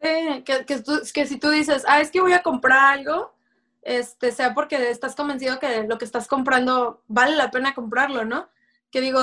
[0.00, 3.34] Que, que, si tú dices, ah, es que voy a comprar algo,
[3.82, 8.48] este, sea porque estás convencido que lo que estás comprando vale la pena comprarlo, ¿no?
[8.90, 9.20] Que digo,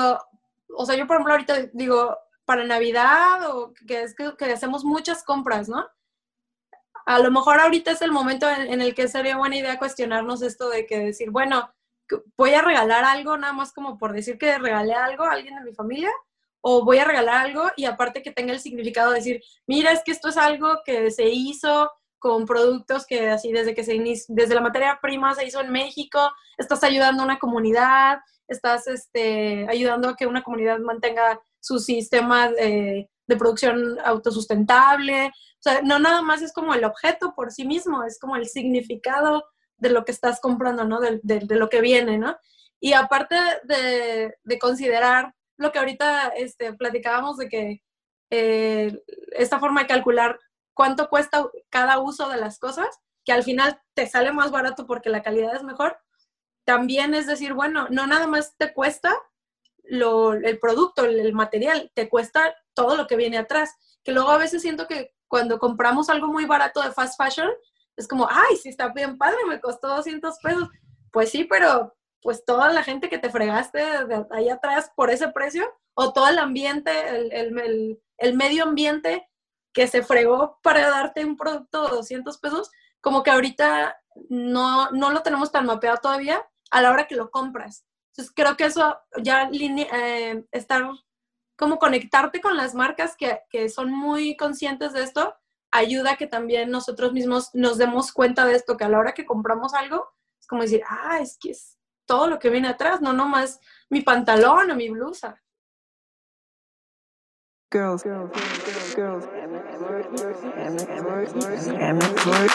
[0.75, 5.23] o sea, yo por ejemplo ahorita digo, para Navidad o que es que, hacemos muchas
[5.23, 5.87] compras, ¿no?
[7.05, 10.69] A lo mejor ahorita es el momento en, el que sería buena idea cuestionarnos esto
[10.69, 11.73] de que decir, bueno,
[12.37, 15.61] voy a regalar algo nada más como por decir que regalé algo a alguien de
[15.61, 16.11] mi familia
[16.61, 20.01] o voy a regalar algo y aparte que tenga el significado de decir, mira, es
[20.03, 23.93] que esto es algo que se hizo con productos que así desde que se
[24.27, 26.19] desde la materia prima se hizo en México,
[26.57, 28.17] estás ayudando a una comunidad,
[28.47, 35.27] estás este, ayudando a que una comunidad mantenga su sistema de, producción autosustentable.
[35.27, 38.47] O sea, no nada más es como el objeto por sí mismo, es como el
[38.47, 39.43] significado
[39.77, 40.99] de lo que estás comprando, ¿no?
[41.01, 42.37] De, lo que viene, ¿no?
[42.79, 47.83] Y aparte de, considerar lo que ahorita este, platicábamos de que
[48.29, 50.39] eh, esta forma de calcular
[50.73, 52.87] cuánto cuesta cada uso de las cosas,
[53.25, 55.97] que al final te sale más barato porque la calidad es mejor,
[56.65, 59.15] también es decir, bueno, no nada más te cuesta
[59.83, 63.73] lo, el producto, el, material, te cuesta todo lo que viene atrás.
[64.03, 67.49] Que luego a veces siento que cuando compramos algo muy barato de fast fashion,
[67.95, 70.69] es como, ay, sí está bien padre, me costó 200 pesos.
[71.11, 75.29] Pues sí, pero pues toda la gente que te fregaste de ahí atrás por ese
[75.29, 79.27] precio, o todo el ambiente, el, el, el medio ambiente
[79.73, 83.95] que se fregó para darte un producto de 200 pesos, como que ahorita
[84.29, 87.85] no, no lo tenemos tan mapeado todavía a la hora que lo compras.
[88.11, 90.83] Entonces creo que eso ya eh, estar
[91.55, 95.35] como conectarte con las marcas que, que, son muy conscientes de esto,
[95.71, 99.13] ayuda a que también nosotros mismos nos demos cuenta de esto, que a la hora
[99.13, 100.07] que compramos algo,
[100.39, 101.76] es como decir, ah, es que es
[102.07, 105.39] todo lo que viene atrás, no nomás mi pantalón o mi blusa.
[107.69, 108.31] Girls, girls,
[108.95, 109.25] girls, girls,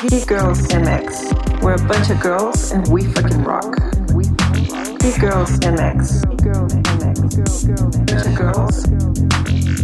[0.08, 1.62] Geek Girls MX.
[1.62, 3.76] We're a bunch of girls and we fucking rock.
[5.00, 6.22] Geek Girls MX.
[8.06, 8.86] Bunch of girls.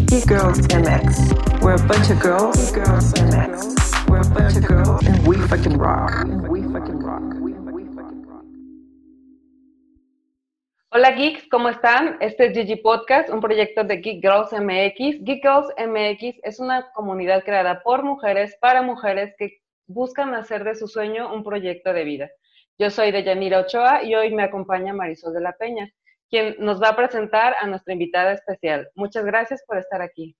[0.07, 1.61] Geek Girls MX.
[1.61, 2.73] We're a bunch of girls.
[2.73, 4.09] Girls MX.
[4.09, 6.27] We're a bunch of girls and we fucking rock.
[6.49, 6.98] We fucking
[10.99, 12.17] Hola geeks, ¿cómo están?
[12.19, 15.23] Este es Gigi Podcast, un proyecto de Geek Girls MX.
[15.23, 20.75] Geek Girls MX es una comunidad creada por mujeres para mujeres que buscan hacer de
[20.75, 22.29] su sueño un proyecto de vida.
[22.81, 25.89] Yo soy Deyanira Ochoa y hoy me acompaña Marisol de la Peña,
[26.29, 28.89] quien nos va a presentar a nuestra invitada especial.
[28.97, 30.35] Muchas gracias por estar aquí.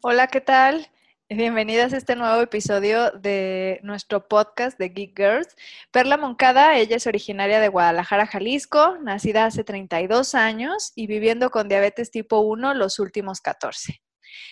[0.00, 0.86] Hola, ¿qué tal?
[1.28, 5.56] Bienvenidas a este nuevo episodio de nuestro podcast de Geek Girls.
[5.90, 11.68] Perla Moncada, ella es originaria de Guadalajara, Jalisco, nacida hace 32 años y viviendo con
[11.68, 14.00] diabetes tipo 1 los últimos 14.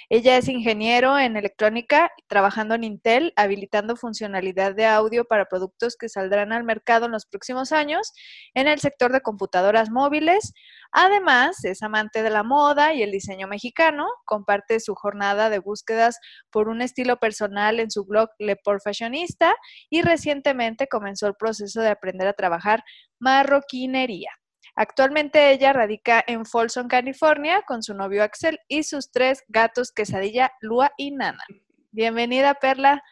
[0.09, 6.09] Ella es ingeniero en electrónica, trabajando en Intel, habilitando funcionalidad de audio para productos que
[6.09, 8.13] saldrán al mercado en los próximos años
[8.55, 10.53] en el sector de computadoras móviles.
[10.93, 16.19] Además, es amante de la moda y el diseño mexicano, comparte su jornada de búsquedas
[16.51, 19.55] por un estilo personal en su blog Le Fashionista
[19.91, 22.83] y recientemente comenzó el proceso de aprender a trabajar
[23.19, 24.31] marroquinería.
[24.77, 30.53] Actualmente ella radica en Folsom, California, con su novio Axel y sus tres gatos Quesadilla,
[30.61, 31.45] Lua y Nana.
[31.93, 33.03] Bienvenida, Perla.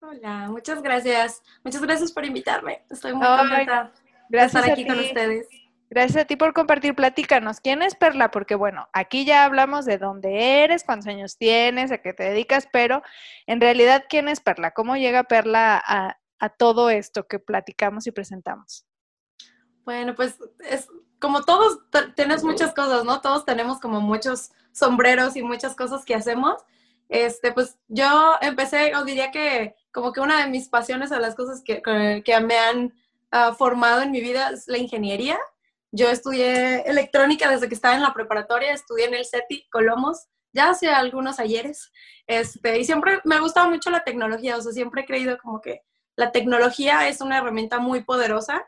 [0.00, 1.42] Hola, muchas gracias.
[1.64, 2.84] Muchas gracias por invitarme.
[2.90, 3.92] Estoy muy contenta
[4.28, 5.48] de estar aquí con ustedes.
[5.88, 6.94] Gracias a ti por compartir.
[6.94, 8.30] Platícanos, ¿quién es Perla?
[8.30, 12.68] Porque bueno, aquí ya hablamos de dónde eres, cuántos años tienes, a qué te dedicas,
[12.70, 13.02] pero
[13.46, 14.72] en realidad, ¿quién es Perla?
[14.72, 18.86] ¿Cómo llega Perla a, a todo esto que platicamos y presentamos?
[19.84, 20.38] Bueno, pues
[20.68, 20.88] es
[21.18, 21.78] como todos
[22.14, 23.20] tenemos muchas cosas, ¿no?
[23.20, 26.62] Todos tenemos como muchos sombreros y muchas cosas que hacemos.
[27.08, 31.34] Este, pues yo empecé, o diría que como que una de mis pasiones a las
[31.34, 32.94] cosas que, que, me han
[33.30, 35.38] ah, formado en mi vida es la ingeniería.
[35.92, 40.70] Yo estudié electrónica desde que estaba en la preparatoria, estudié en el CETI Colomos, ya
[40.70, 41.92] hace algunos ayeres,
[42.26, 45.60] este, y siempre me ha gustado mucho la tecnología, o sea, siempre he creído como
[45.60, 45.82] que
[46.16, 48.66] la tecnología es una herramienta muy poderosa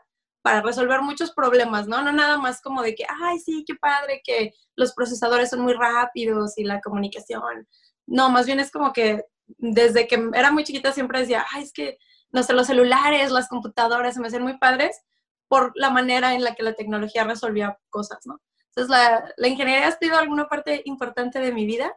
[0.49, 2.01] para resolver muchos problemas, ¿no?
[2.01, 5.73] No nada más como de que, ay, sí, qué padre que los procesadores son muy
[5.73, 7.67] rápidos y la comunicación.
[8.07, 11.71] No, más bien es como que desde que era muy chiquita siempre decía, ay, es
[11.71, 11.99] que,
[12.31, 14.99] no sé, los celulares, las computadoras se me hacen muy padres
[15.47, 18.41] por la manera en la que la tecnología resolvía cosas, ¿no?
[18.69, 21.95] Entonces, la, la ingeniería ha sido alguna parte importante de mi vida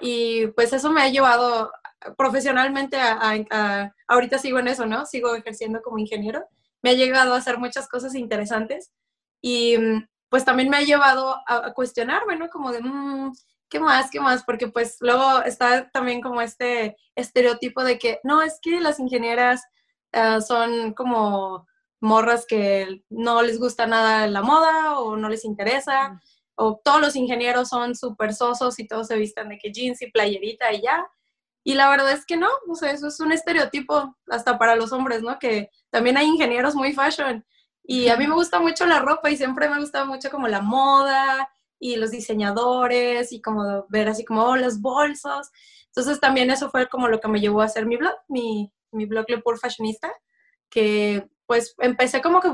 [0.00, 1.70] y pues eso me ha llevado
[2.16, 3.18] profesionalmente a,
[3.50, 5.04] a ahorita sigo en eso, ¿no?
[5.04, 6.48] Sigo ejerciendo como ingeniero
[6.82, 8.92] me ha llegado a hacer muchas cosas interesantes
[9.40, 12.48] y mm, pues también me ha llevado a, cuestionarme, ¿no?
[12.48, 13.32] Como de, mm,
[13.68, 14.10] ¿qué más?
[14.10, 14.44] ¿Qué más?
[14.44, 19.62] Porque pues luego está también como este estereotipo de que, no, es que las ingenieras
[20.12, 21.66] ah, son como
[22.00, 26.20] morras que no les gusta nada la moda o no les interesa,
[26.56, 30.10] o todos los ingenieros son súper sosos y todos se visten de que jeans y
[30.10, 31.06] playerita y ya.
[31.64, 34.92] Y la verdad es que no, o sea, eso es un estereotipo hasta para los
[34.92, 35.38] hombres, ¿no?
[35.38, 37.44] Que también hay ingenieros muy fashion.
[37.84, 40.60] Y a mí me gusta mucho la ropa y siempre me gusta mucho como la
[40.60, 41.48] moda
[41.78, 45.50] y los diseñadores y como ver así como oh, los bolsos.
[45.86, 49.06] Entonces también eso fue como lo que me llevó a hacer mi blog, mi, mi
[49.06, 50.12] blog Le Pour Fashionista,
[50.70, 52.50] que pues empecé como que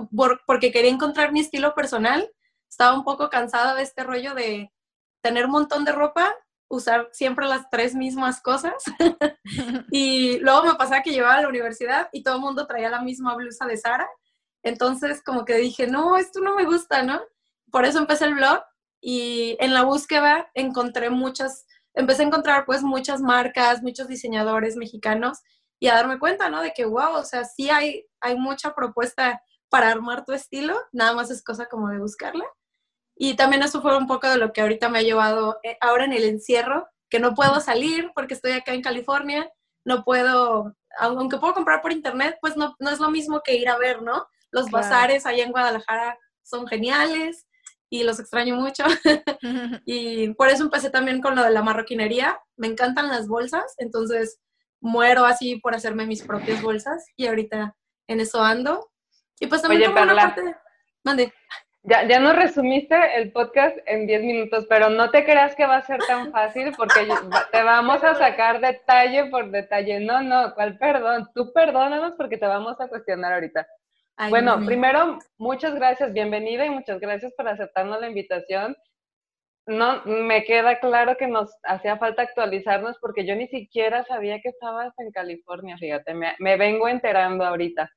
[0.46, 2.30] porque quería encontrar mi estilo personal.
[2.68, 4.72] Estaba un poco cansada de este rollo de
[5.20, 6.34] tener un montón de ropa,
[6.68, 8.74] usar siempre las tres mismas cosas.
[9.90, 13.02] y luego me pasaba que llevaba a la universidad y todo el mundo traía la
[13.02, 14.08] misma blusa de Sara.
[14.62, 17.20] Entonces como que dije, no, esto no me gusta, ¿no?
[17.70, 18.62] Por eso empecé el blog
[19.00, 25.38] y en la búsqueda encontré muchas, empecé a encontrar pues muchas marcas, muchos diseñadores mexicanos
[25.78, 26.60] y a darme cuenta, ¿no?
[26.60, 31.12] De que, wow, o sea, sí hay, hay mucha propuesta para armar tu estilo, nada
[31.12, 32.44] más es cosa como de buscarla.
[33.20, 36.04] Y también eso fue un poco de lo que ahorita me ha llevado eh, ahora
[36.04, 39.50] en el encierro, que no puedo salir porque estoy acá en California,
[39.84, 43.68] no puedo, aunque puedo comprar por internet, pues no, no es lo mismo que ir
[43.68, 44.26] a ver, ¿no?
[44.52, 47.46] Los bazares allá en Guadalajara son geniales
[47.90, 48.84] y los extraño mucho.
[49.84, 52.38] y por eso empecé también con lo de la marroquinería.
[52.56, 54.38] Me encantan las bolsas, entonces
[54.80, 57.74] muero así por hacerme mis propias bolsas y ahorita
[58.06, 58.90] en eso ando.
[59.40, 60.56] Y pues también Oye, Perla, parte...
[61.02, 61.32] ¿Dónde?
[61.88, 65.76] Ya, ya nos resumiste el podcast en 10 minutos, pero no te creas que va
[65.76, 67.06] a ser tan fácil porque
[67.50, 70.00] te vamos a sacar detalle por detalle.
[70.00, 71.28] No, no, ¿cuál perdón?
[71.34, 73.66] Tú perdónanos porque te vamos a cuestionar ahorita
[74.30, 78.76] bueno, primero, muchas gracias, bienvenida y muchas gracias por aceptarnos la invitación.
[79.66, 84.48] No, me queda claro que nos hacía falta actualizarnos porque yo ni siquiera sabía que
[84.48, 87.90] estabas en California, fíjate, me, me vengo enterando ahorita.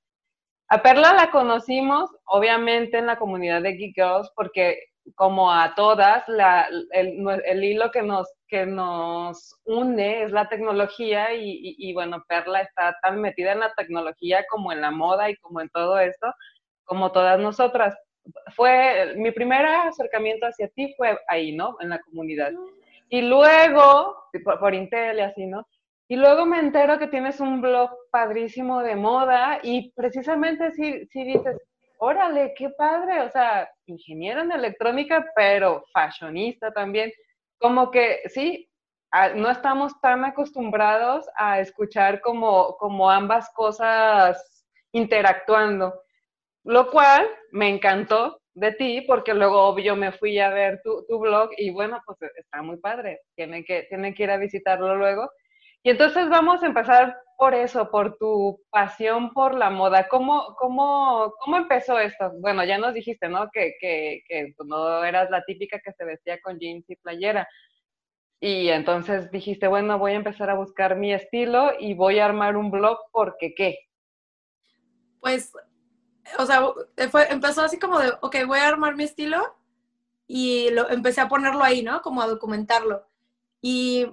[0.72, 4.80] A Perla la conocimos, obviamente, en la comunidad de Geek Girls, porque
[5.16, 11.34] como a todas, la, el, el, hilo que nos, que nos une es la tecnología
[11.34, 15.36] y, y, bueno, Perla está tan metida en la tecnología como en la moda y
[15.36, 16.34] como en todo esto,
[16.86, 17.94] como todas nosotras.
[18.56, 21.76] Fue, mi primer acercamiento hacia ti fue ahí, ¿no?
[21.82, 22.54] En la comunidad.
[23.10, 25.68] Y luego, por, por Intel y así, ¿no?
[26.12, 31.24] Y luego me entero que tienes un blog padrísimo de moda y precisamente si, si
[31.24, 31.58] dices,
[32.00, 37.14] órale, qué padre, o sea, ingeniero en electrónica, pero fashionista también.
[37.58, 38.70] Como que sí,
[39.36, 45.94] no estamos tan acostumbrados a escuchar como, como ambas cosas interactuando,
[46.66, 51.20] lo cual me encantó de ti, porque luego obvio me fui a ver tu, tu
[51.20, 55.30] blog y bueno, pues está muy padre, tienen que, tienen que ir a visitarlo luego.
[55.84, 60.08] Y entonces vamos a empezar por eso, por tu pasión por la moda.
[60.08, 62.32] ¿Cómo, cómo, cómo empezó esto?
[62.40, 63.50] Bueno, ya nos dijiste, ¿no?
[63.52, 67.48] Que, que, que no eras la típica que se vestía con jeans y playera.
[68.40, 72.58] Y entonces dijiste, bueno, voy a empezar a buscar mi estilo y voy a armar
[72.58, 73.78] un blog porque qué.
[75.20, 75.52] Pues,
[76.38, 76.62] o sea,
[77.10, 79.56] fue, empezó así como de, ok, voy a armar mi estilo
[80.28, 82.02] y lo, empecé a ponerlo ahí, ¿no?
[82.02, 83.06] Como a documentarlo.
[83.62, 84.08] Y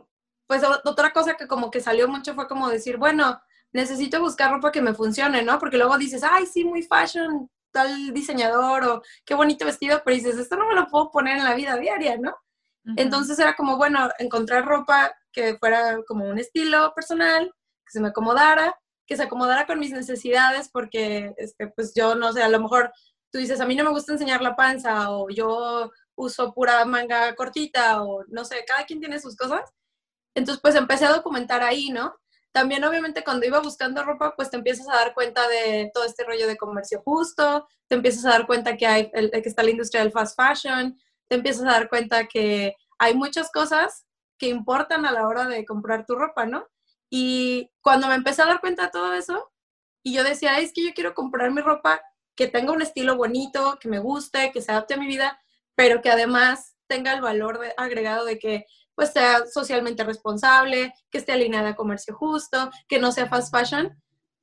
[0.48, 3.40] pues otra cosa que como que salió mucho fue como decir, bueno,
[3.72, 5.58] necesito buscar ropa que me funcione, ¿no?
[5.58, 10.38] Porque luego dices, ay, sí, muy fashion, tal diseñador o qué bonito vestido, pero dices,
[10.38, 12.34] esto no me lo puedo poner en la vida diaria, ¿no?
[12.96, 17.52] Entonces era como, bueno, encontrar ropa que fuera como un estilo personal,
[17.84, 18.74] que se me acomodara,
[19.06, 22.90] que se acomodara con mis necesidades, porque, este, pues yo, no sé, a lo mejor
[23.30, 27.34] tú dices, a mí no me gusta enseñar la panza, o yo uso pura manga
[27.34, 29.60] cortita, o no sé, cada quien tiene sus cosas.
[30.34, 32.14] Entonces, pues empecé a documentar ahí, ¿no?
[32.52, 36.24] También, obviamente, cuando iba buscando ropa, pues te empiezas a dar cuenta de todo este
[36.24, 40.02] rollo de comercio justo, te empiezas a dar cuenta que, hay, que está la industria
[40.02, 44.06] del fast fashion, te empiezas a dar cuenta que hay muchas cosas
[44.38, 46.66] que importan a la hora de comprar tu ropa, ¿no?
[47.10, 49.52] Y cuando me empecé a dar cuenta de todo eso,
[50.02, 52.00] y yo decía, es que yo quiero comprar mi ropa
[52.34, 55.38] que tenga un estilo bonito, que me guste, que se adapte a mi vida,
[55.74, 58.66] pero que además tenga el valor agregado de que
[58.98, 63.96] pues sea socialmente responsable, que esté alineada a comercio justo, que no sea fast fashion,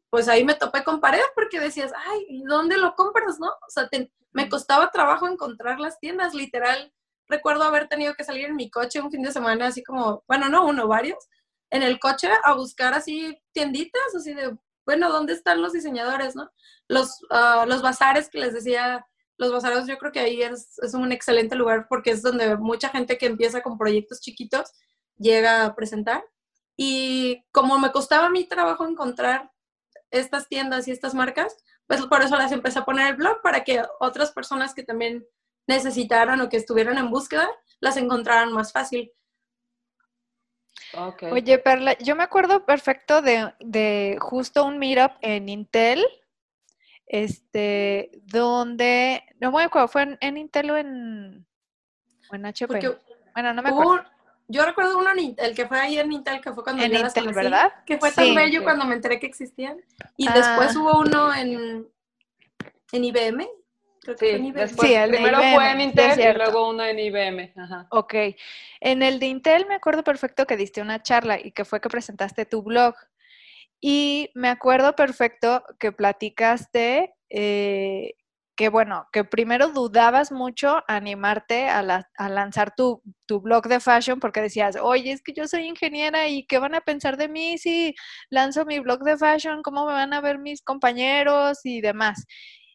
[0.09, 3.47] pues ahí me topé con pared porque decías, ay, ¿dónde lo compras, no?
[3.47, 3.89] O sea,
[4.31, 6.93] me costaba trabajo encontrar las tiendas, literal.
[7.27, 10.47] Recuerdo haber tenido que salir en mi coche un fin de semana, así como, bueno,
[10.47, 11.27] no uno, varios,
[11.69, 16.49] en el coche a buscar así tienditas, así de, bueno, ¿dónde están los diseñadores, no?
[16.87, 19.05] Los, ah, los bazares que les decía
[19.37, 22.89] los bazaros yo creo que ahí es, es, un excelente lugar porque es donde mucha
[22.89, 24.71] gente que empieza con proyectos chiquitos
[25.17, 26.23] llega a presentar.
[26.77, 29.51] Y como me costaba mi trabajo encontrar
[30.11, 31.55] estas tiendas y estas marcas,
[31.87, 35.25] pues por eso las empecé a poner el blog para que otras personas que también
[35.67, 37.49] necesitaran o que estuvieran en búsqueda
[37.79, 39.11] las encontraran más fácil.
[41.31, 46.05] Oye, Perla, yo me acuerdo perfecto de, de justo un meetup en Intel,
[47.07, 51.45] este, donde, no me acuerdo, fue en, Intel o en,
[52.31, 52.79] en HP.
[53.33, 54.03] bueno, no me acuerdo.
[54.47, 57.73] yo recuerdo uno, el que fue ahí en Intel, que fue cuando en Intel, ¿verdad?
[57.85, 59.77] Que fue tan bello cuando me enteré que existían.
[60.17, 60.79] Y después ah.
[60.79, 61.87] hubo uno en,
[62.91, 63.47] en IBM,
[64.17, 67.53] sí, después, el primero fue en Intel y luego uno en IBM.
[67.55, 67.87] Ajá.
[67.89, 68.13] Ok.
[68.79, 71.89] En el de Intel me acuerdo perfecto que diste una charla y que fue que
[71.89, 72.95] presentaste tu blog.
[73.81, 78.13] Y me acuerdo perfecto que platicaste eh,
[78.55, 81.83] que, bueno, que primero dudabas mucho animarte a,
[82.29, 86.45] lanzar tu, tu, blog de fashion porque decías, oye, es que yo soy ingeniera y
[86.47, 87.93] ¿qué van a pensar de mí si
[88.29, 89.61] lanzo mi blog de fashion?
[89.61, 92.25] ¿Cómo me van a ver mis compañeros y demás?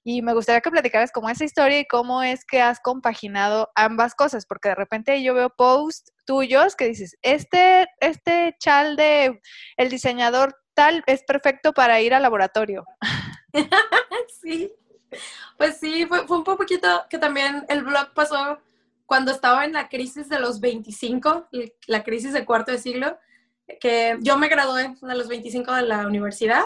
[0.02, 4.14] Y me gustaría que platicaras cómo esa historia y cómo es que has compaginado ambas
[4.14, 9.40] cosas, porque de repente yo veo posts tuyos que dices, este, este chal de
[9.76, 12.84] el diseñador tal es perfecto para ir al laboratorio.
[14.40, 14.72] sí,
[15.56, 18.58] pues sí, fue, fue un poquito que también el blog pasó
[19.06, 21.48] cuando estaba en la crisis de los 25,
[21.86, 23.18] la crisis de cuarto de siglo,
[23.80, 26.64] que yo me gradué a los 25 de la universidad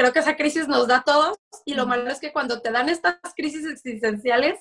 [0.00, 2.70] creo que esa crisis nos da a todos y lo malo es que cuando te
[2.70, 4.58] dan estas crisis existenciales,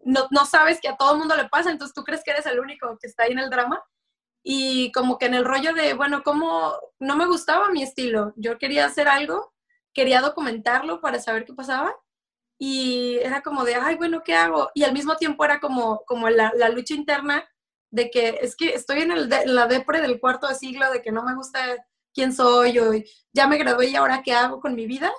[0.00, 2.46] no, no sabes que a todo el mundo le pasa, entonces tú crees que eres
[2.46, 3.80] el único que está ahí en el drama.
[4.44, 8.58] Y como que en el rollo de, bueno, como no me gustaba mi estilo, yo
[8.58, 9.54] quería hacer algo,
[9.94, 11.96] quería documentarlo para saber qué pasaba
[12.58, 14.70] y era como de, ay, bueno, ¿qué hago?
[14.74, 17.44] Y al mismo tiempo era como, como la, lucha interna
[17.90, 21.02] de que es que estoy en, el en la depre del cuarto de siglo, de
[21.02, 21.60] que no me gusta
[22.12, 22.92] quién soy, o
[23.32, 25.12] ya me gradué y ahora qué hago con mi vida.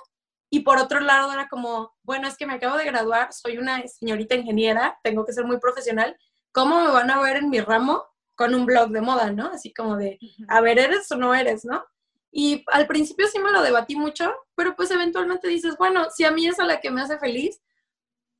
[0.50, 3.86] Y por otro lado era como, bueno, es que me acabo de graduar, soy una
[3.88, 6.16] señorita ingeniera, tengo que ser muy profesional.
[6.52, 8.04] ¿Cómo me van a ver en mi ramo
[8.36, 9.50] con un blog de moda, no?
[9.50, 11.84] Así como de, a ver, ¿eres o no eres, no?
[12.30, 16.30] Y al principio sí me lo debatí mucho, pero pues eventualmente dices, bueno, si a
[16.30, 17.62] mí es a la que me hace feliz,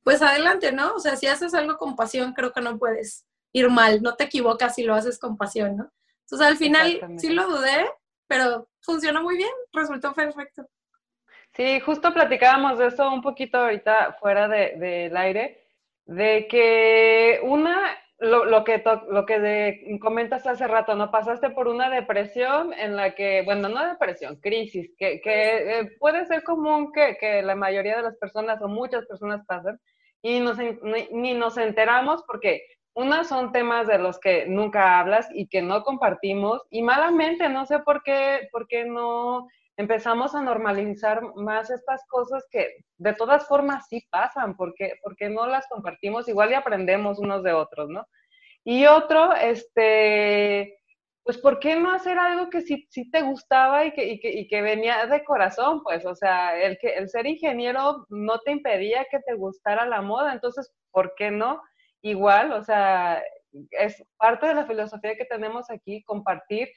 [0.03, 0.93] pues adelante, ¿no?
[0.93, 4.25] O sea, si haces algo con pasión, creo que no puedes ir mal, no te
[4.25, 5.91] equivocas si lo haces con pasión, ¿no?
[6.21, 7.89] Entonces al final sí lo dudé,
[8.27, 10.67] pero funcionó muy bien, resultó perfecto.
[11.53, 15.67] Sí, justo platicábamos de eso un poquito ahorita fuera del de, aire,
[16.05, 21.11] de que una, lo, lo que, lo que comentas hace rato, ¿no?
[21.11, 26.25] Pasaste por una depresión en la que, bueno, no depresión, crisis, que, que eh, puede
[26.25, 29.79] ser común que, que, la mayoría de las personas o muchas personas pasen
[30.23, 32.63] y nos, ni, ni nos enteramos porque
[32.95, 37.67] una son temas de los que nunca hablas y que no compartimos y malamente, no
[37.67, 42.67] sé por qué, por qué no empezamos a normalizar más estas cosas que
[42.97, 47.53] de todas formas sí pasan, porque, porque no las compartimos, igual y aprendemos unos de
[47.53, 48.05] otros, ¿no?
[48.63, 50.77] Y otro, este,
[51.23, 54.29] pues ¿por qué no hacer algo que sí, sí te gustaba y que, y, que,
[54.31, 55.81] y que, venía de corazón?
[55.83, 60.01] Pues, o sea, el, que, el ser ingeniero no te impedía que te gustara la
[60.01, 61.61] moda, entonces, ¿por qué no?
[62.01, 63.23] igual, o sea,
[63.71, 66.69] es parte de la filosofía que tenemos aquí, compartir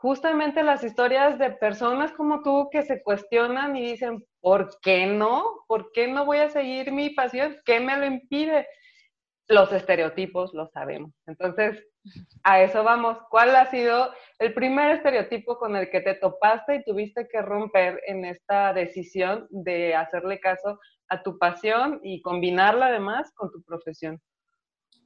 [0.00, 5.64] justamente las historias de personas como tú que se cuestionan y dicen, ¿por qué no?
[5.66, 7.56] ¿Por qué no voy a seguir mi pasión?
[7.64, 8.66] ¿Qué me lo impide?
[9.48, 11.12] Los estereotipos lo sabemos.
[11.26, 11.84] Entonces,
[12.42, 13.18] a eso vamos.
[13.30, 18.00] ¿Cuál ha sido el primer estereotipo con el que te topaste y tuviste que romper
[18.06, 20.78] en esta decisión de hacerle caso
[21.08, 24.20] a tu pasión y combinarla además con tu profesión?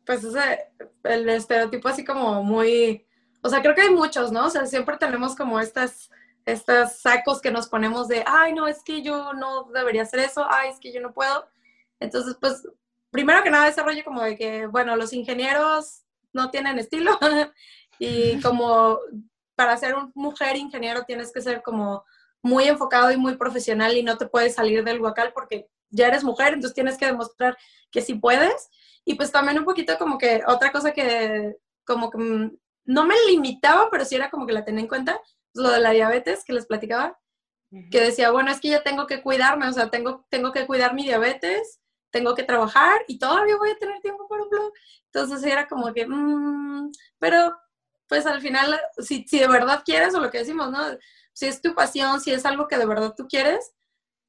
[0.04, 0.72] pues ese,
[1.04, 3.06] el estereotipo así como muy,
[3.42, 4.46] o sea, creo que hay muchos, ¿no?
[4.46, 6.10] O sea, siempre tenemos como estas,
[6.46, 10.46] estos sacos que nos ponemos de, ay, no, es que yo no debería hacer eso,
[10.48, 11.48] ay, es que yo no puedo.
[11.98, 12.66] Entonces, pues,
[13.10, 17.18] primero que nada, ese rollo como de que, bueno, los ingenieros no tienen estilo
[17.98, 18.98] y como
[19.54, 22.04] para ser un mujer ingeniero tienes que ser como
[22.42, 26.24] muy enfocado y muy profesional y no te puedes salir del huacal porque ya eres
[26.24, 27.56] mujer, entonces tienes que demostrar
[27.90, 28.70] que sí puedes.
[29.04, 33.14] Y pues también un poquito como que otra cosa que como que mm, no me
[33.28, 35.20] limitaba, pero sí era como que la tenía en cuenta,
[35.54, 37.18] lo de la diabetes que les platicaba,
[37.90, 40.94] que decía, bueno, es que ya tengo que cuidarme, o sea, tengo, tengo que cuidar
[40.94, 44.72] mi diabetes, tengo que trabajar y todavía voy a tener tiempo para un blog.
[45.06, 47.56] Entonces era como que, mmm, pero
[48.06, 50.78] pues al final, si, si de verdad quieres o lo que decimos, ¿no?
[51.32, 53.72] Si es tu pasión, si es algo que de verdad tú quieres,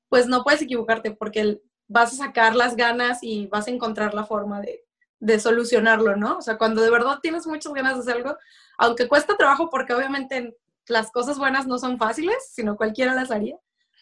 [0.08, 4.24] pues no puedes equivocarte porque vas a sacar las ganas y vas a encontrar la
[4.26, 4.86] forma de,
[5.24, 6.38] de solucionarlo, ¿no?
[6.38, 8.38] O sea, cuando de verdad tienes muchas ganas de hacer algo,
[8.78, 13.58] aunque cuesta trabajo porque obviamente las cosas buenas no son fáciles, sino cualquiera las haría,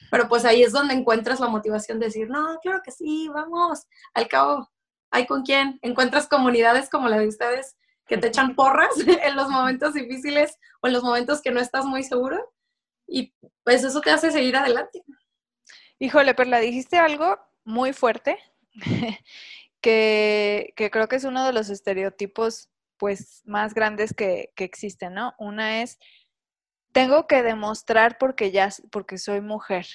[0.09, 3.83] pero pues ahí es donde encuentras la motivación de decir, no, claro que sí, vamos,
[4.15, 4.67] al cabo,
[5.11, 7.75] hay con quién, encuentras comunidades como la de ustedes
[8.07, 8.89] que te echan porras
[9.23, 12.51] en los momentos difíciles o en los momentos que no estás muy seguro
[13.05, 13.31] y
[13.63, 15.03] pues eso te hace seguir adelante.
[15.99, 18.39] Híjole, Perla, dijiste algo muy fuerte
[19.81, 25.33] que, creo que es uno de los estereotipos pues más grandes que, existen, ¿no?
[25.39, 25.97] Una es,
[26.91, 29.87] tengo que demostrar porque ya, porque soy mujer.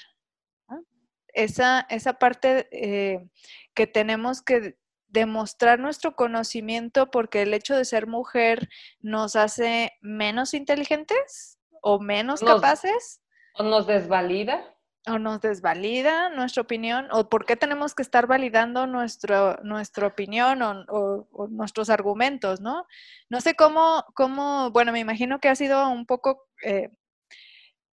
[1.28, 3.28] Esa, esa parte eh,
[3.75, 4.78] que tenemos que
[5.09, 8.69] demostrar nuestro conocimiento porque el hecho de ser mujer
[9.00, 13.23] nos hace menos inteligentes o menos capaces.
[13.55, 14.75] O nos desvalida
[15.07, 20.63] o nos desvalida nuestra opinión, o por qué tenemos que estar validando nuestro, nuestra opinión
[20.63, 22.87] o, nuestros argumentos, ¿no?
[23.31, 26.91] No sé cómo, cómo, bueno, me imagino que ha sido un poco eh,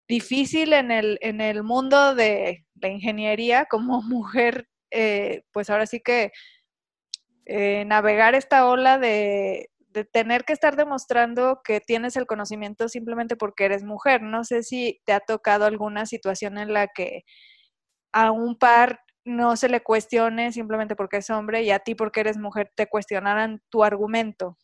[0.07, 5.99] difícil en el, en el mundo de la ingeniería como mujer, eh, pues ahora sí
[5.99, 6.31] que
[7.45, 13.35] eh, navegar esta ola de, de tener que estar demostrando que tienes el conocimiento simplemente
[13.35, 14.21] porque eres mujer.
[14.21, 17.23] No sé si te ha tocado alguna situación en la que
[18.11, 22.19] a un par no se le cuestione simplemente porque es hombre y a ti porque
[22.19, 24.57] eres mujer te cuestionaran tu argumento.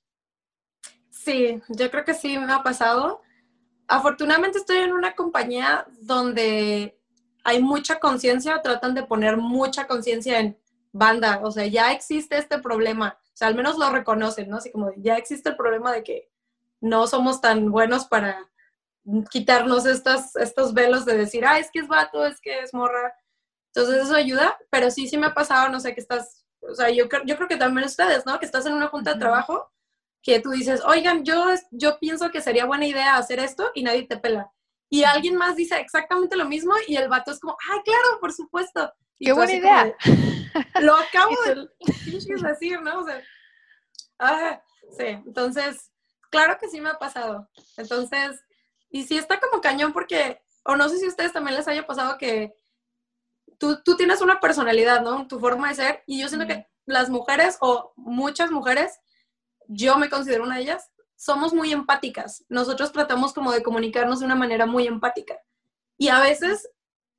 [1.10, 3.22] Sí, yo creo que sí me ha pasado.
[3.88, 7.00] Afortunadamente estoy en una compañía donde
[7.44, 10.58] hay mucha conciencia, tratan de poner mucha conciencia en
[10.92, 14.58] banda, o sea, ya existe este problema sea, al menos lo reconocen, ¿no?
[14.58, 16.30] Así como ya existe el problema de que
[16.82, 18.50] no somos tan buenos para
[19.32, 23.14] quitarnos estos, estos velos de decir, ah, es que es vato, es que es morra.
[23.74, 26.90] Entonces eso ayuda, pero sí, sí me ha pasado, no sé, que estás, o sea,
[26.90, 28.40] yo, yo creo que también ustedes, ¿no?
[28.40, 29.72] Que estás en una junta de trabajo
[30.22, 34.06] que tú dices, oigan, yo, yo pienso que sería buena idea hacer esto y nadie
[34.06, 34.52] te pela.
[34.90, 38.34] Y alguien más dice exactamente lo mismo y el vato es como, ay, claro, por
[38.34, 38.92] supuesto.
[39.18, 39.96] ¡Qué buena idea!
[40.82, 41.70] lo acabo de
[42.48, 43.00] decir, ¿no?
[43.00, 43.22] O sea,
[44.20, 44.62] ah,
[44.98, 45.92] sí, entonces,
[46.30, 47.50] claro que sí me ha pasado.
[47.78, 48.42] Entonces,
[48.90, 51.86] y sí está como cañón porque, o no sé si a ustedes también les haya
[51.88, 52.54] pasado que
[53.58, 55.28] tú, tú tienes una personalidad, ¿no?
[55.28, 59.00] Tu forma de ser, y yo siento que las mujeres, o muchas mujeres,
[59.68, 62.46] yo me considero una de ellas, somos muy empáticas.
[62.50, 65.38] Nosotros tratamos como de comunicarnos de una manera muy empática.
[65.98, 66.68] Y a veces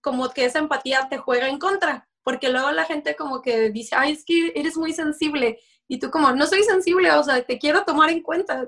[0.01, 3.95] como que esa empatía te juega en contra, porque luego la gente como que dice,
[3.97, 5.61] ay, es que eres muy sensible,
[5.93, 8.65] y tú como, no soy sensible, o sea, te quiero tomar en cuenta,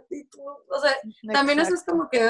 [0.68, 0.90] o sea,
[1.32, 2.20] también eso es como que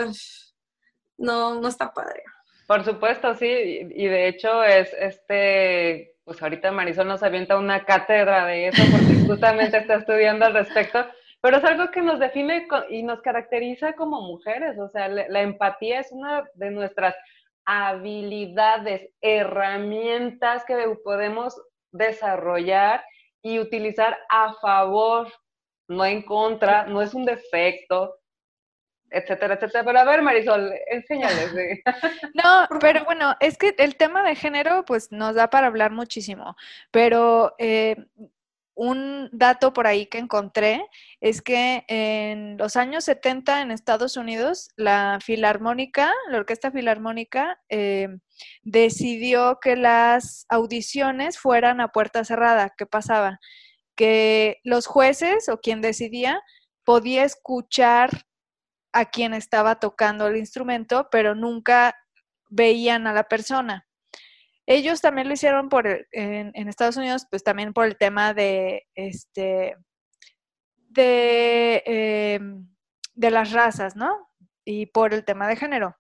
[1.17, 2.23] no, no está padre.
[2.69, 8.45] Por supuesto, sí, y de hecho es este, pues ahorita Marisol nos avienta una cátedra
[8.45, 11.07] de eso porque justamente está estudiando al respecto,
[11.41, 16.01] pero es algo que nos define y nos caracteriza como mujeres, o sea, la empatía
[16.01, 17.15] es una de nuestras
[17.65, 21.59] habilidades, herramientas que podemos
[21.93, 23.03] desarrollar
[23.43, 25.33] y utilizar a favor,
[25.89, 28.17] no en contra, no es un defecto,
[29.11, 29.85] etcétera, etcétera.
[29.85, 31.53] Pero a ver, Marisol, enséñales.
[32.35, 36.57] no, pero bueno, es que el tema de género, pues nos da para hablar muchísimo,
[36.91, 37.97] pero eh,
[38.75, 40.87] un dato por ahí que encontré
[41.21, 48.09] es que en los años 70 en Estados Unidos, la Filarmónica, la Orquesta Filarmónica, eh,
[48.63, 52.73] decidió que las audiciones fueran a puerta cerrada.
[52.77, 53.39] ¿Qué pasaba?
[53.95, 56.41] Que los jueces o quien decidía
[56.85, 58.11] podía escuchar
[58.93, 61.95] a quien estaba tocando el instrumento, pero nunca
[62.51, 63.87] veían a la persona.
[64.67, 69.77] Ellos también lo hicieron por en, Estados Unidos, pues también por el tema de este
[70.77, 72.69] de, em,
[73.15, 74.29] de las razas, ¿no?
[74.65, 75.97] Y por el tema de género.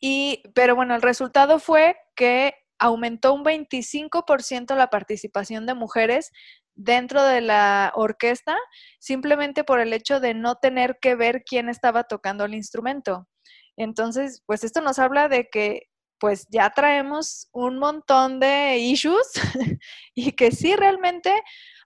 [0.00, 6.30] Y, pero bueno, el resultado fue que aumentó un 25% la participación de mujeres
[6.74, 8.56] dentro de la orquesta,
[8.98, 13.28] simplemente por el hecho de no tener que ver quién estaba tocando el instrumento.
[13.76, 19.32] Entonces, pues esto nos habla de que pues ya traemos un montón de issues
[20.14, 21.32] y que sí realmente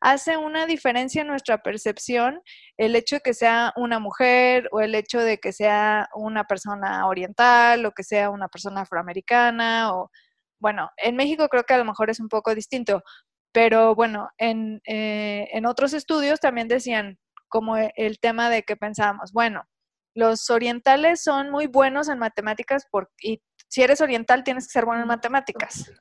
[0.00, 2.40] hace una diferencia en nuestra percepción
[2.76, 7.06] el hecho de que sea una mujer o el hecho de que sea una persona
[7.06, 10.10] oriental o que sea una persona afroamericana o
[10.60, 13.02] bueno, en México creo que a lo mejor es un poco distinto,
[13.52, 19.32] pero bueno, en, eh, en otros estudios también decían como el tema de que pensábamos,
[19.32, 19.64] bueno,
[20.14, 24.84] los orientales son muy buenos en matemáticas por, y si eres oriental tienes que ser
[24.84, 25.92] bueno en matemáticas.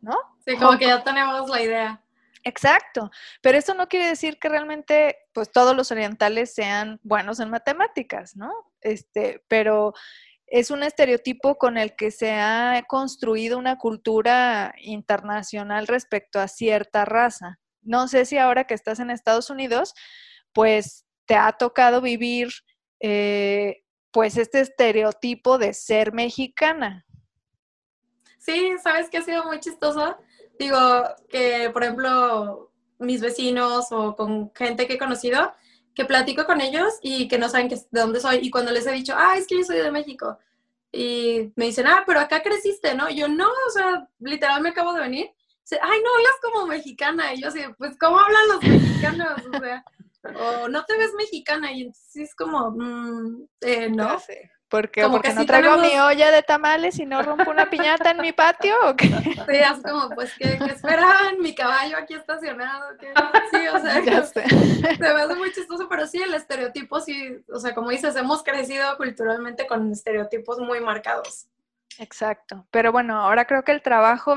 [0.00, 0.16] ¿no?
[0.44, 2.04] Sí, como que ya tenemos la idea.
[2.42, 3.10] Exacto,
[3.42, 8.34] pero eso no quiere decir que realmente pues todos los orientales sean buenos en matemáticas,
[8.34, 8.50] ¿no?
[8.80, 9.92] Este, pero
[10.46, 17.04] es un estereotipo con el que se ha construido una cultura internacional respecto a cierta
[17.04, 17.58] raza.
[17.82, 19.94] No sé si ahora que estás en Estados Unidos,
[20.54, 22.48] pues te ha tocado vivir
[23.00, 27.06] eh, pues este estereotipo de ser mexicana.
[28.38, 30.16] Sí, sabes que ha sido muy chistoso
[30.60, 35.52] digo, que por ejemplo, mis vecinos o con gente que he conocido,
[35.94, 38.40] que platico con ellos y que no saben que, de dónde soy.
[38.42, 40.38] Y cuando les he dicho, ah, es que yo soy de México.
[40.92, 43.08] Y me dicen, ah, pero acá creciste, ¿no?
[43.08, 45.30] Y yo, no, o sea, literal me acabo de venir.
[45.82, 47.32] Ay, no, hablas como mexicana.
[47.32, 49.40] Y yo así, pues, ¿cómo hablan los mexicanos?
[49.54, 49.84] O sea,
[50.22, 51.72] o no te ves mexicana.
[51.72, 54.18] Y entonces es como, mm, eh, no.
[54.68, 58.32] Porque, porque no traigo mi olla de tamales y no rompo una piñata en mi
[58.32, 59.08] patio o qué?
[59.08, 61.40] Sí, es como, pues, ¿qué, qué esperaban?
[61.40, 62.96] Mi caballo aquí estacionado.
[63.00, 63.12] ¿qué?
[63.50, 64.48] Sí, o sea, ya sé.
[64.48, 68.44] se me hace muy chistoso, pero sí, el estereotipo, sí, o sea, como dices, hemos
[68.44, 71.48] crecido culturalmente con estereotipos muy marcados.
[71.98, 72.64] Exacto.
[72.70, 74.36] Pero bueno, ahora creo que el trabajo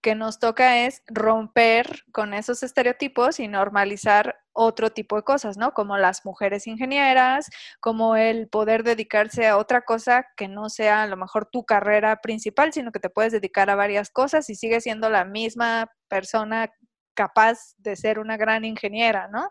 [0.00, 5.72] que nos toca es romper con esos estereotipos y normalizar otro tipo de cosas, ¿no?
[5.72, 7.48] Como las mujeres ingenieras,
[7.80, 12.16] como el poder dedicarse a otra cosa que no sea a lo mejor tu carrera
[12.20, 16.72] principal, sino que te puedes dedicar a varias cosas y sigues siendo la misma persona
[17.14, 19.48] capaz de ser una gran ingeniera, ¿no?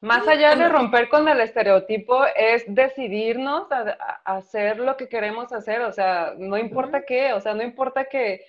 [0.00, 5.80] Más allá de romper con el estereotipo, es decidirnos a, hacer lo que queremos hacer,
[5.82, 8.46] o sea, no importa qué, o sea, no importa que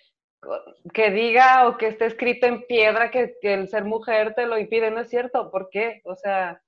[0.93, 4.91] que diga o que esté escrito en piedra que, el ser mujer te lo impide,
[4.91, 6.02] no es cierto, ¿por qué?
[6.06, 6.62] O sea,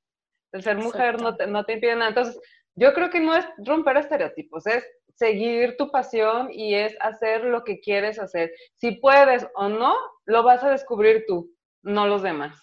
[0.52, 2.10] el ser mujer no te, no te impide nada.
[2.10, 2.40] Entonces,
[2.76, 7.64] yo creo que no es romper estereotipos, es seguir tu pasión y es hacer lo
[7.64, 8.52] que quieres hacer.
[8.78, 11.54] Si puedes o no, lo vas a descubrir tú,
[11.84, 12.60] no los demás.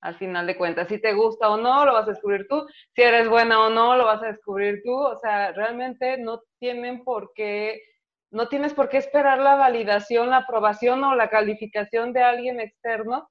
[0.00, 2.66] Al final de cuentas, si te gusta o no, lo vas a descubrir tú.
[2.94, 4.94] Si eres buena o no, lo vas a descubrir tú.
[4.94, 7.82] O sea, realmente no tienen por qué
[8.30, 13.28] no tienes por qué esperar la validación, la aprobación o la calificación de alguien externo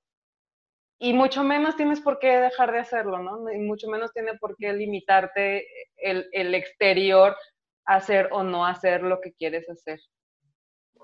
[1.00, 3.50] y mucho menos tienes por qué dejar de hacerlo, ¿no?
[3.50, 7.38] Y mucho menos tiene por qué limitarte el, exterior
[7.86, 10.00] a hacer o no hacer lo que quieres hacer.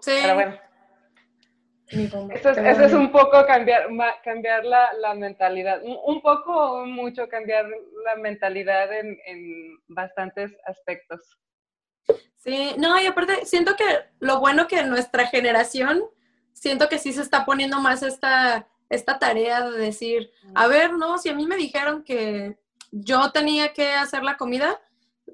[0.01, 0.19] Sí.
[0.21, 0.59] Pero bueno.
[1.87, 3.87] Eso es, un poco cambiar,
[4.23, 7.69] cambiar la, mentalidad, un, poco o mucho cambiar
[8.03, 11.39] la mentalidad en, en bastantes aspectos.
[12.45, 13.83] Sí, no, y aparte siento que
[14.19, 16.03] lo bueno que nuestra generación,
[16.53, 21.17] siento que sí se está poniendo más esta, esta tarea de decir, a ver, no,
[21.17, 22.59] si a mí me dijeron que
[22.91, 24.79] yo tenía que hacer la comida,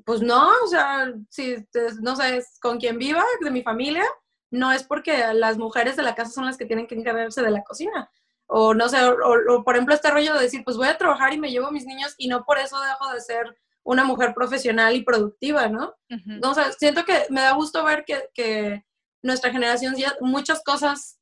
[0.06, 1.58] pues no, o sea, si
[2.02, 4.06] no sabes con quién viva, de mi familia,
[4.50, 7.52] no es porque las mujeres de la casa son las que tienen que encargarse de
[7.52, 8.10] la cocina.
[8.47, 11.39] O no sé, o, por ejemplo este rollo de decir, pues voy a trabajar y
[11.39, 15.04] me llevo mis niños y no por eso dejo de ser una mujer profesional y
[15.04, 15.96] productiva, ¿no?
[16.44, 18.84] O sea, siento que me da gusto ver que,
[19.24, 21.20] nuestra generación ya muchas cosas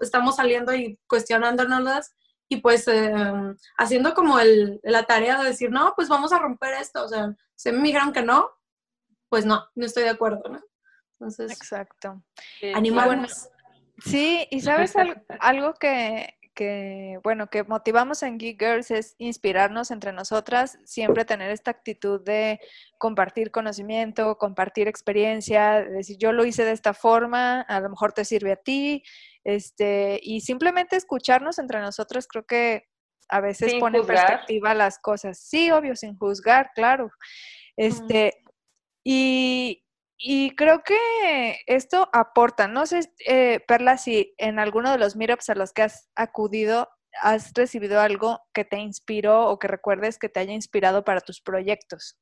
[0.00, 2.14] estamos saliendo y cuestionándonoslas
[2.48, 6.74] y pues em, haciendo como el, la tarea de decir, no, pues vamos a romper
[6.74, 7.04] esto.
[7.04, 8.50] O sea, si me dijeron que no,
[9.28, 10.60] pues no, no estoy de acuerdo, ¿no?
[11.14, 12.22] Entonces, exacto.
[12.74, 13.48] Animarnos.
[13.98, 14.94] Sí, y sabes
[15.40, 21.50] algo que, que, bueno, que motivamos en Geek Girls es inspirarnos entre nosotras, siempre tener
[21.50, 22.60] esta actitud de
[22.98, 28.24] compartir conocimiento, compartir experiencia, decir yo lo hice de esta forma, a lo mejor te
[28.24, 29.02] sirve a ti,
[29.44, 32.90] este, y simplemente escucharnos entre nosotras creo que
[33.30, 35.38] a veces pone en perspectiva las cosas.
[35.38, 37.10] Sí, obvio, sin juzgar, claro.
[37.76, 38.42] Este,
[39.04, 39.84] y,
[40.22, 45.48] y creo que esto aporta, no sé, eh, Perla, si en alguno de los meetups
[45.48, 46.90] a los que has acudido
[47.22, 51.40] has recibido algo que te inspiró o que recuerdes que te haya inspirado para tus
[51.40, 52.18] proyectos.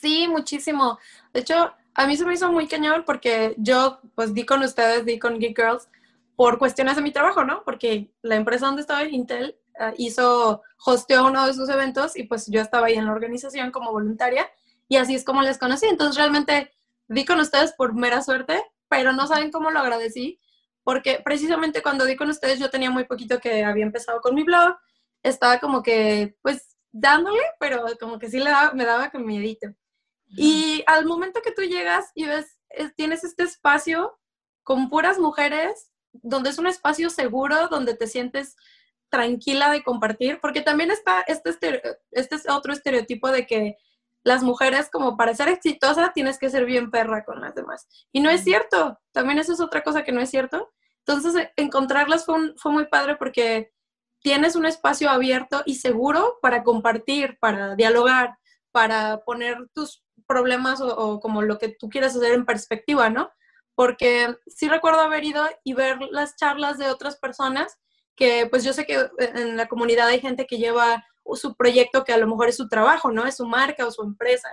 [0.00, 0.98] Sí, muchísimo.
[1.32, 5.04] De hecho, a mí se me hizo muy cañón porque yo, pues, di con ustedes,
[5.04, 5.88] di con Geek Girls
[6.34, 7.62] por cuestiones de mi trabajo, ¿no?
[7.64, 12.48] Porque la empresa donde estaba, Intel, ah, hizo, hosteó uno de sus eventos y pues
[12.48, 14.50] yo estaba ahí en la organización como voluntaria
[14.88, 15.86] y así es como les conocí.
[15.86, 16.72] Entonces, realmente
[17.08, 20.40] di con ustedes por mera suerte, pero no saben cómo lo agradecí,
[20.82, 24.42] porque precisamente cuando di con ustedes yo tenía muy poquito que había empezado con mi
[24.42, 24.76] blog,
[25.22, 29.74] estaba como que, pues, dándole, pero como que sí le me daba que me edite.
[30.36, 32.58] Y al momento que tú llegas y ves,
[32.96, 34.18] tienes este espacio
[34.62, 38.56] con puras mujeres, donde es un espacio seguro, donde te sientes
[39.10, 41.50] tranquila de compartir, porque también está este,
[42.10, 43.76] este es otro estereotipo de que
[44.24, 47.86] las mujeres como para ser exitosa tienes que ser bien perra con las demás.
[48.10, 50.72] Y no es cierto, también eso es otra cosa que no es cierto.
[51.06, 53.72] Entonces, encontrarlas fue, fue muy padre porque
[54.24, 58.38] tienes un espacio abierto y seguro para compartir, para dialogar,
[58.72, 63.30] para poner tus problemas o, como lo que tú quieras hacer en perspectiva, ¿no?
[63.74, 67.78] Porque sí recuerdo haber ido y ver las charlas de otras personas
[68.16, 72.12] que pues yo sé que en la comunidad hay gente que lleva su proyecto que
[72.12, 73.26] a lo mejor es su trabajo, ¿no?
[73.26, 74.48] Es su marca o su empresa.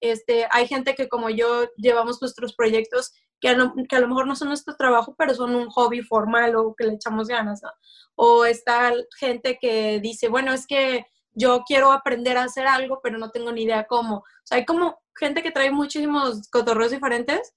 [0.00, 4.08] Este, hay gente que como yo llevamos nuestros proyectos que a, lo, que a lo
[4.08, 7.62] mejor no son nuestro trabajo, pero son un hobby formal o que le echamos ganas,
[7.62, 7.70] ¿no?
[8.16, 13.16] O está gente que dice, bueno, es que yo quiero aprender a hacer algo, pero
[13.16, 14.16] no tengo ni idea cómo.
[14.16, 17.54] O sea, hay como gente que trae muchísimos cotorreos diferentes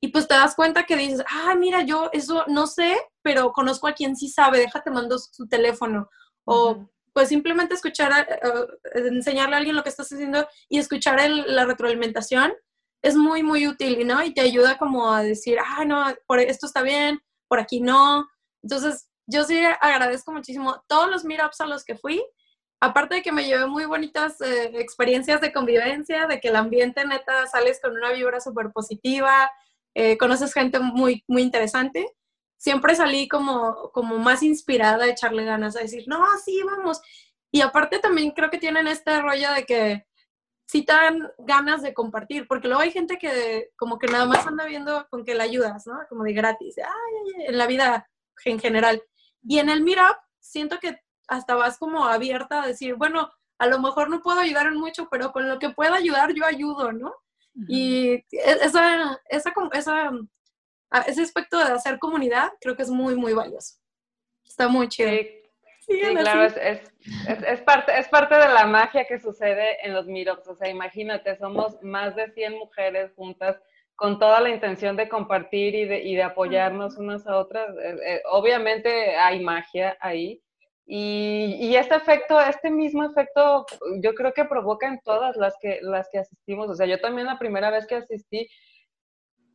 [0.00, 3.88] y pues te das cuenta que dices, ah, mira, yo eso no sé, pero conozco
[3.88, 6.08] a quien sí sabe, déjate mando su teléfono.
[6.44, 8.28] O pues simplemente escuchar,
[8.94, 12.52] enseñarle a alguien lo que estás haciendo y escuchar la retroalimentación
[13.00, 14.22] es muy, muy útil, ¿no?
[14.22, 18.28] Y te ayuda como a decir, ah, no, por esto está bien, por aquí no.
[18.62, 22.22] Entonces, yo sí agradezco muchísimo todos los meetups a los que fui.
[22.82, 27.06] Aparte de que me llevé muy bonitas eh, experiencias de convivencia, de que el ambiente
[27.06, 29.50] neta sales con una vibra súper positiva,
[29.94, 32.14] eh, conoces gente muy, muy interesante
[32.66, 37.00] siempre salí como, como más inspirada a echarle ganas, a decir, no, sí, vamos.
[37.52, 40.04] Y aparte también creo que tienen este rollo de que
[40.66, 44.44] sí te dan ganas de compartir, porque luego hay gente que como que nada más
[44.48, 45.96] anda viendo con que le ayudas, ¿no?
[46.08, 48.10] Como de gratis, ay, en la vida
[48.44, 49.00] en general.
[49.44, 50.98] Y en el Meetup siento que
[51.28, 55.06] hasta vas como abierta a decir, bueno, a lo mejor no puedo ayudar en mucho,
[55.08, 57.14] pero con lo que pueda ayudar yo ayudo, ¿no?
[57.68, 58.24] Y e,
[58.60, 60.10] esa, esa, esa
[61.06, 63.76] ese aspecto de hacer comunidad creo que es muy, muy valioso.
[64.44, 65.10] Está muy chido.
[65.86, 70.48] Sí, claro, es, es, parte, es parte de la magia que sucede en los meetups.
[70.48, 73.56] O sea, imagínate, somos más de 100 mujeres juntas
[73.94, 77.70] con toda la intención de compartir y de, y de apoyarnos unas a otras.
[77.76, 80.42] Eh, eh, obviamente hay magia ahí.
[80.86, 83.66] Y, y, este efecto, este mismo efecto,
[84.00, 86.68] yo creo que provoca en todas las que, las que asistimos.
[86.68, 88.48] O sea, yo también la primera vez que asistí,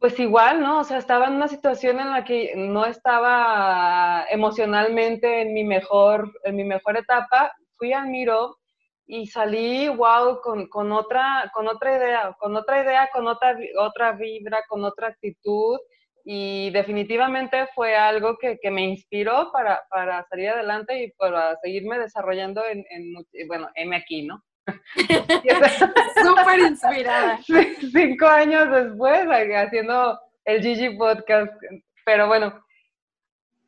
[0.01, 0.79] pues igual, ¿no?
[0.79, 6.33] O sea, estaba en una situación en la que no estaba emocionalmente en mi mejor,
[6.43, 7.55] en mi mejor etapa.
[7.77, 8.57] Fui al Miro
[9.05, 14.63] y salí, wow, con, otra, con otra idea, con otra idea, con otra, otra vibra,
[14.67, 15.79] con otra actitud.
[16.25, 22.65] Y definitivamente fue algo que, me inspiró para, para, salir adelante y para seguirme desarrollando
[22.65, 24.43] en, en bueno, M aquí, ¿no?
[26.23, 27.39] Súper inspirada.
[27.91, 31.51] Cinco años después, haciendo el Gigi Podcast.
[32.05, 32.63] Pero bueno,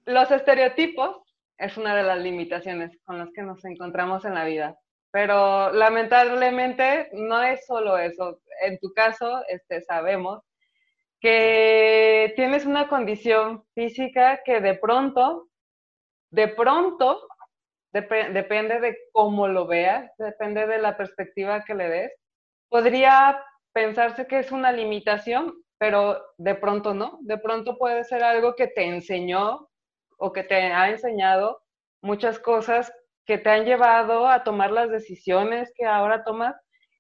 [0.06, 1.22] los estereotipos
[1.58, 4.78] es una de las limitaciones con las que nos encontramos en la vida.
[5.12, 8.40] Pero lamentablemente no es solo eso.
[8.64, 10.44] En tu caso, este, sabemos
[11.22, 15.48] que tienes una condición física que de pronto,
[16.32, 17.28] de pronto
[17.94, 22.12] depende de cómo lo veas, depende de la perspectiva que le des.
[22.70, 23.40] Podría
[23.72, 27.20] pensarse que es una limitación, pero de pronto no.
[27.22, 29.70] De pronto puede ser algo que te enseñó
[30.18, 31.62] o que te ha enseñado
[32.02, 32.92] muchas cosas
[33.26, 36.56] que te han llevado a tomar las decisiones que ahora tomas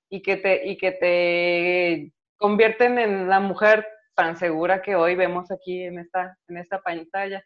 [0.09, 5.51] y que te, y que te convierten en la mujer tan segura que hoy vemos
[5.51, 7.43] aquí en esta, en esta pantalla.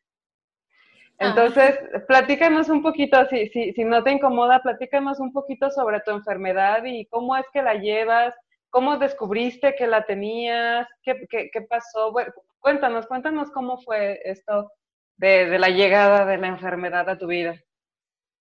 [1.20, 6.12] Entonces, platícanos un poquito, si, si, si no te incomoda, platícanos un poquito sobre tu
[6.12, 8.36] enfermedad y cómo es que la llevas,
[8.70, 12.12] cómo descubriste que la tenías, qué, qué, qué pasó.
[12.12, 14.72] Bueno, cuéntanos, cuéntanos cómo fue esto
[15.18, 17.56] de, de, la llegada de la enfermedad a tu vida.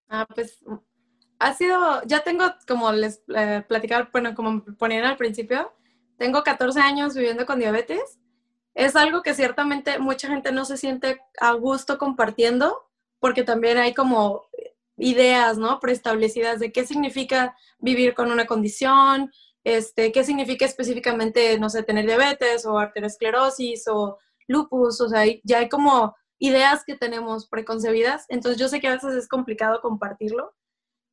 [0.09, 0.63] Ah, pues
[1.39, 5.73] ha sido, ya tengo, como les eh, platicaba, bueno, como ponían al principio,
[6.19, 8.19] tengo 14 años viviendo con diabetes
[8.77, 12.87] es algo que ciertamente mucha gente no se siente a gusto compartiendo,
[13.19, 14.43] porque también hay como
[14.99, 15.81] ideas, ¿no?
[15.81, 19.33] Preestablecidas de qué significa vivir con una condición,
[19.65, 25.59] este, qué significa específicamente, no sé, tener diabetes o arteriosclerosis o lupus, o sea, ya
[25.59, 30.55] hay como ideas que tenemos preconcebidas, entonces yo sé que a veces es complicado compartirlo.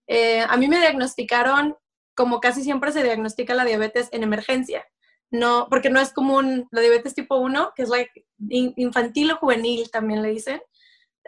[0.08, 1.78] Eh, a mí me diagnosticaron,
[2.14, 4.86] como casi siempre se diagnostica la diabetes en emergencia,
[5.34, 8.06] no, porque no es común la diabetes tipo 1, que es la
[8.50, 10.62] infantil o juvenil también le dicen.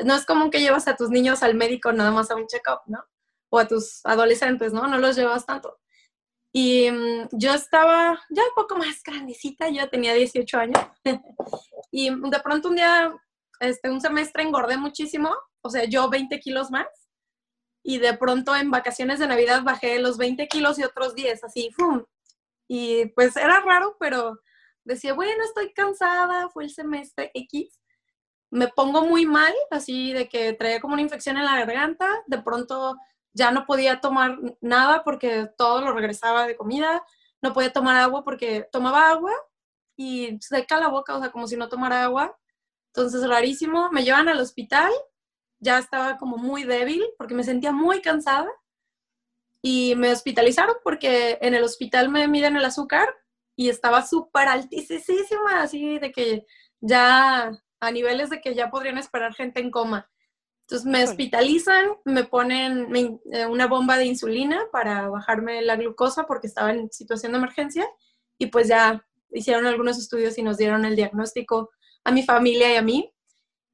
[0.04, 2.82] No es común que llevas a tus niños al médico nada más a un check-up,
[2.86, 3.04] ¿no?
[3.50, 4.86] O a tus adolescentes, ¿no?
[4.86, 5.80] No los llevas tanto.
[6.52, 10.80] Y mm, yo estaba ya un poco más grandecita, yo tenía 18 años.
[11.92, 13.12] y de pronto un día,
[13.60, 16.86] este, un semestre engordé muchísimo, o sea, yo 20 kilos más.
[17.84, 21.72] Y de pronto en vacaciones de Navidad bajé los 20 kilos y otros 10, así,
[21.76, 22.06] ¡fum!
[22.68, 24.40] Y pues era raro, pero
[24.84, 27.80] decía, bueno, estoy cansada, fue el semestre X.
[28.52, 32.42] me pongo muy mal, así de que traía como una infección en la garganta, de
[32.42, 32.96] pronto
[33.34, 37.04] ya no podía tomar nada porque todo lo regresaba de comida,
[37.42, 39.34] no podía tomar agua porque tomaba agua
[39.98, 42.38] y seca la boca, o sea, como si no tomara agua.
[42.94, 44.92] Entonces, rarísimo, me llevan al hospital,
[45.60, 48.50] ya estaba como muy débil porque me sentía muy cansada
[49.68, 53.10] y me hospitalizaron porque en el hospital me miden el azúcar
[53.56, 56.46] y estaba súper altísima, así de que
[56.82, 60.08] ya a niveles de que ya podrían esperar gente en coma.
[60.68, 66.46] Entonces me hospitalizan, me ponen eh, una bomba de insulina para bajarme la glucosa porque
[66.46, 67.88] estaba en situación de emergencia
[68.38, 71.72] y pues ya hicieron algunos estudios y nos dieron el diagnóstico
[72.04, 73.12] a mi familia y a mí.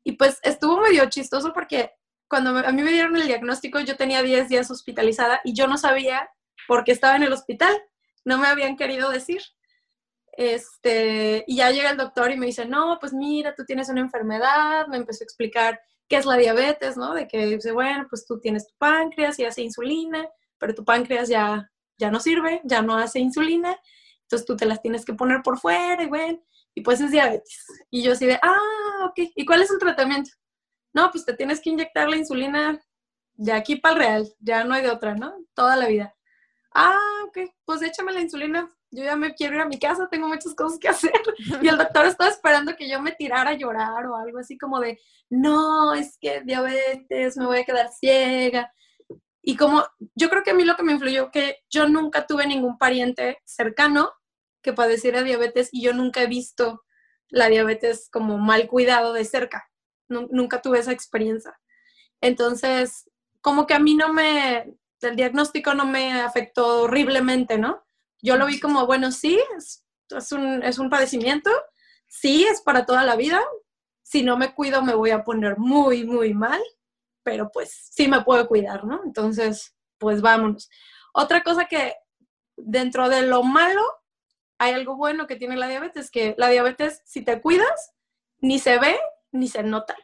[0.06, 1.92] Y pues estuvo medio chistoso porque
[2.32, 5.78] cuando a mí me dieron el diagnóstico yo tenía 10 días hospitalizada y yo no
[5.78, 6.30] sabía
[6.66, 7.76] por qué estaba en el hospital.
[8.24, 9.42] No me habían querido decir.
[10.38, 14.00] Este, y ya llega el doctor y me dice, no, pues mira, tú tienes una
[14.00, 17.14] enfermedad, me empezó a explicar qué es la diabetes, ¿no?
[17.14, 20.26] De que dice, bueno, pues tú tienes tu páncreas y hace insulina,
[20.58, 23.78] pero tu páncreas ya, ya no sirve, ya no hace insulina,
[24.22, 26.42] entonces tú te las tienes que poner por fuera y bueno,
[26.74, 27.66] y pues es diabetes.
[27.90, 30.32] Y yo así de, ah, ok, ¿y cuál es el tratamiento?
[30.94, 32.82] No, pues te tienes que inyectar la insulina
[33.34, 35.34] de aquí para el real, ya no hay de otra, ¿no?
[35.54, 36.16] Toda la vida.
[36.74, 40.28] Ah, ok, pues échame la insulina yo ya me quiero ir a mi casa, tengo
[40.28, 41.14] muchas cosas que hacer.
[41.62, 44.80] Y el doctor estaba esperando que yo me tirara a llorar o algo así como
[44.80, 45.00] de,
[45.30, 48.72] no, es que diabetes, me voy a quedar ciega.
[49.42, 52.46] Y como yo creo que a mí lo que me influyó que yo nunca tuve
[52.46, 54.12] ningún pariente cercano
[54.62, 56.84] que padeciera diabetes y yo nunca he visto
[57.30, 59.71] la diabetes como mal cuidado de cerca.
[60.12, 61.60] Nunca tuve esa experiencia.
[62.22, 63.10] Entonces,
[63.42, 67.84] como que a mí no me, el diagnóstico no me afectó horriblemente, ¿no?
[68.22, 71.50] Yo lo vi como, bueno, sí, es, un, es un padecimiento,
[72.08, 73.42] sí, es para toda la vida.
[74.04, 76.62] Si no me cuido me voy a poner muy, muy mal,
[77.24, 79.02] pero pues sí me puedo cuidar, ¿no?
[79.04, 80.70] Entonces, pues vámonos.
[81.14, 81.96] Otra cosa que
[82.56, 83.82] dentro de lo malo
[84.60, 87.94] hay algo bueno que tiene la diabetes, que la diabetes, si te cuidas,
[88.40, 89.00] ni se ve
[89.32, 89.96] ni se nota.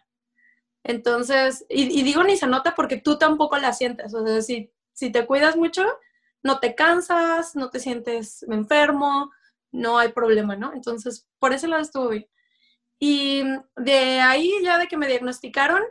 [0.83, 4.13] Entonces, y, digo ni se nota porque tú tampoco la sientes.
[4.13, 5.85] O sea, si, si te cuidas mucho,
[6.43, 9.31] no te cansas, no te sientes enfermo,
[9.71, 10.73] no hay problema, ¿no?
[10.73, 12.27] Entonces, por ese lado estuvo bien.
[12.99, 13.43] Y
[13.75, 15.83] de ahí, ya de que me diagnosticaron,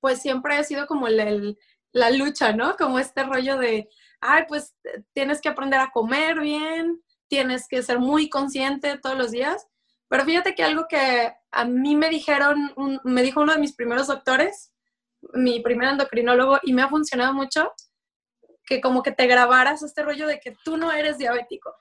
[0.00, 2.76] pues siempre ha sido como la lucha, ¿no?
[2.76, 3.88] Como este rollo de,
[4.20, 4.76] ay, pues
[5.12, 9.66] tienes que aprender a comer bien, tienes que ser muy consciente todos los días.
[10.08, 12.72] Pero fíjate que algo que a mí me dijeron,
[13.04, 14.72] me dijo uno de mis primeros doctores,
[15.32, 17.72] mi primer endocrinólogo, y me ha funcionado mucho,
[18.66, 21.74] que como que te grabaras este rollo de que tú no eres diabético,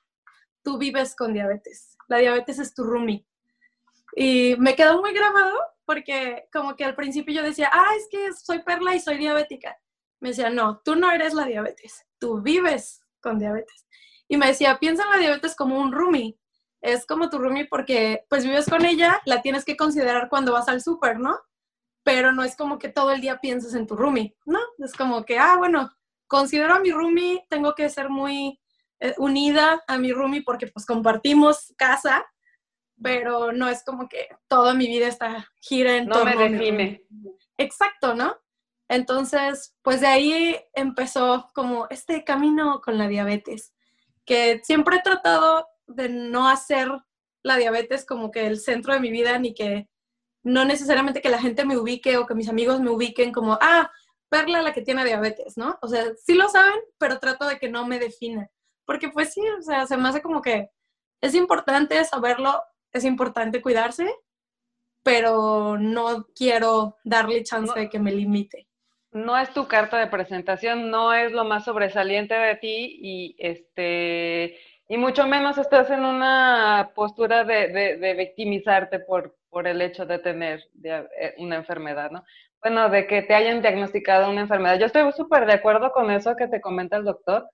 [0.63, 1.97] tú vives con diabetes.
[2.07, 3.25] La diabetes es tu roomie.
[4.15, 8.31] Y me quedó muy grabado porque como que al principio yo decía, ah, es que
[8.33, 9.77] soy perla y soy diabética.
[10.19, 13.86] Me decía, no, tú no eres la diabetes, tú vives con diabetes.
[14.27, 16.38] Y me decía, piensa en la diabetes como un roomie.
[16.84, 20.67] Es como tu roomie porque pues vives con ella, la tienes que considerar cuando vas
[20.67, 21.39] al súper, ¿no?
[22.04, 24.60] Pero no es como que todo el día pienses en tu roomie, ¿no?
[24.80, 25.89] Es como que, ah, bueno,
[26.28, 28.60] considero a mi roomie, tengo que ser muy
[29.00, 32.26] eh, unida a mi roomie porque pues compartimos casa,
[33.02, 37.06] pero no es como que toda mi vida está gira en no me define.
[37.58, 38.36] Exacto, ¿no?
[38.89, 43.74] Entonces, pues de ahí empezó como este camino con la diabetes,
[44.26, 46.89] que siempre he tratado de no hacer
[47.43, 49.89] la diabetes como que el centro de mi vida, ni que
[50.43, 53.89] no necesariamente que la gente me ubique o que mis amigos me ubiquen como, ah,
[54.30, 55.78] verla la que tiene diabetes, ¿no?
[55.82, 58.50] O sea, sí lo saben, pero trato de que no me defina.
[58.86, 60.69] Porque pues sí, o sea, se me hace como que
[61.22, 64.13] es importante saberlo, es importante cuidarse,
[65.04, 68.67] pero no quiero darle chance de que me limite.
[69.12, 74.58] No es tu carta de presentación, no es lo más sobresaliente de ti y este
[74.88, 80.19] y mucho menos estás en una postura de, de, victimizarte por, por el hecho de
[80.19, 82.24] tener eh, una enfermedad, ¿no?
[82.63, 84.80] bueno, de que te hayan diagnosticado una enfermedad.
[84.80, 87.49] Yo estoy súper de acuerdo con eso que te comenta el doctor,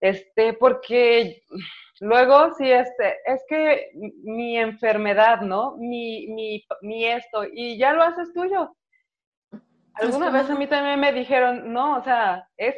[0.00, 1.44] este, porque
[2.00, 3.90] luego sí, este, es que
[4.24, 5.76] mi enfermedad, ¿no?
[5.76, 8.74] Mi, mi, mi esto, y ya lo haces tuyo.
[9.94, 12.74] Alguna vez a mí también me dijeron, no, o sea, es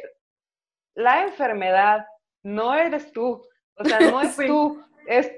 [0.93, 2.05] la enfermedad,
[2.43, 3.41] no eres tú,
[3.75, 5.31] o sea, no es tú, es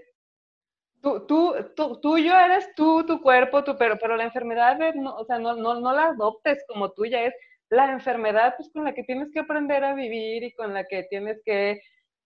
[1.02, 5.26] tú, tú, tú, tuyo eres tú, tu cuerpo, tu, pero, pero la enfermedad, no, o
[5.26, 7.34] sea, no, no, no la adoptes como tuya, es
[7.70, 11.04] la enfermedad pues, con la que tienes que aprender a vivir y con la que
[11.04, 11.80] tienes que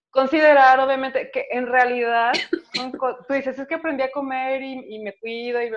[0.10, 2.32] considerar, obviamente, que en realidad,
[2.74, 5.72] tú dices, es que aprendí a comer y, y me cuido, y,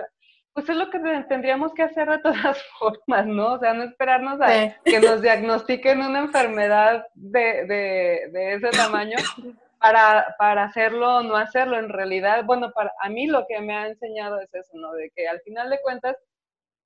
[0.54, 3.54] pues es lo que tendríamos que hacer de todas formas, ¿no?
[3.54, 9.16] O sea, no esperarnos a que nos diagnostiquen una enfermedad de, de, de ese tamaño
[9.82, 11.78] para, para, hacerlo o no hacerlo.
[11.78, 14.92] En realidad, bueno, para a mí lo que me ha enseñado es eso, ¿no?
[14.92, 16.16] De que al final de cuentas,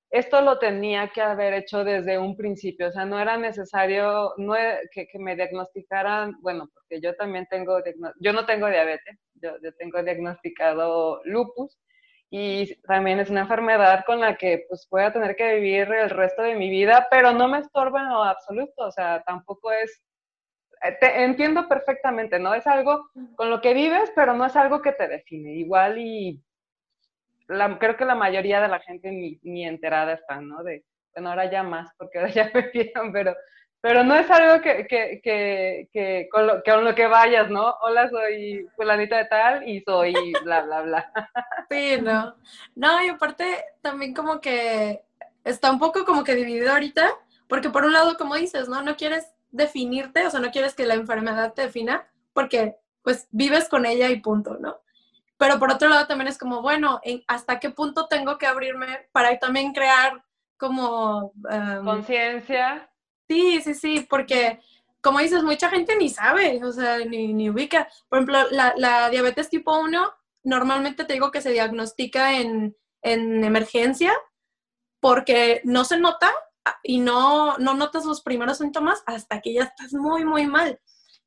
[0.09, 4.55] esto lo tenía que haber hecho desde un principio, o sea, no era necesario no,
[4.55, 7.81] e, que, me diagnosticaran, bueno, porque yo también tengo,
[8.19, 11.77] yo no tengo diabetes, yo, yo tengo diagnosticado lupus,
[12.29, 16.09] y también es una enfermedad con la que pues voy a tener que vivir el
[16.09, 20.01] resto de mi vida, pero no me estorba en lo absoluto, o sea, tampoco es,
[20.99, 22.53] te entiendo perfectamente, ¿no?
[22.53, 25.53] Es algo con lo que vives, pero no es algo que te define.
[25.53, 26.41] Igual y
[27.47, 30.63] la, creo que la mayoría de la gente ni, ni enterada está, ¿no?
[30.63, 33.35] De, bueno, ahora ya más, porque ahora ya me vieron, pero
[33.79, 37.75] pero no es algo que, que, que, que, con, lo, lo que vayas, ¿no?
[37.81, 40.13] Hola, soy fulanita de tal y soy
[40.43, 41.11] bla, bla, bla.
[41.69, 42.35] Sí, no.
[42.75, 45.03] No, y aparte también como que
[45.43, 47.09] está un poco como que dividido ahorita,
[47.47, 48.81] porque por un lado, como dices, ¿no?
[48.81, 53.69] No quieres definirte, o sea, no quieres que la enfermedad te defina, porque pues vives
[53.69, 54.81] con ella y punto, ¿no?
[55.37, 59.37] Pero por otro lado también es como, bueno, ¿hasta qué punto tengo que abrirme para
[59.39, 60.23] también crear
[60.57, 61.31] como...
[61.49, 62.89] Um, Conciencia
[63.29, 64.59] Sí, sí, sí, porque
[65.01, 67.87] como dices, mucha gente ni sabe, o sea, ni, ni ubica.
[68.09, 70.11] Por ejemplo, la, la, diabetes tipo 1,
[70.43, 74.13] normalmente te digo que se diagnostica en, en emergencia
[74.99, 76.31] porque no se nota
[76.83, 80.79] y no, no notas los primeros síntomas hasta que ya estás muy, muy mal.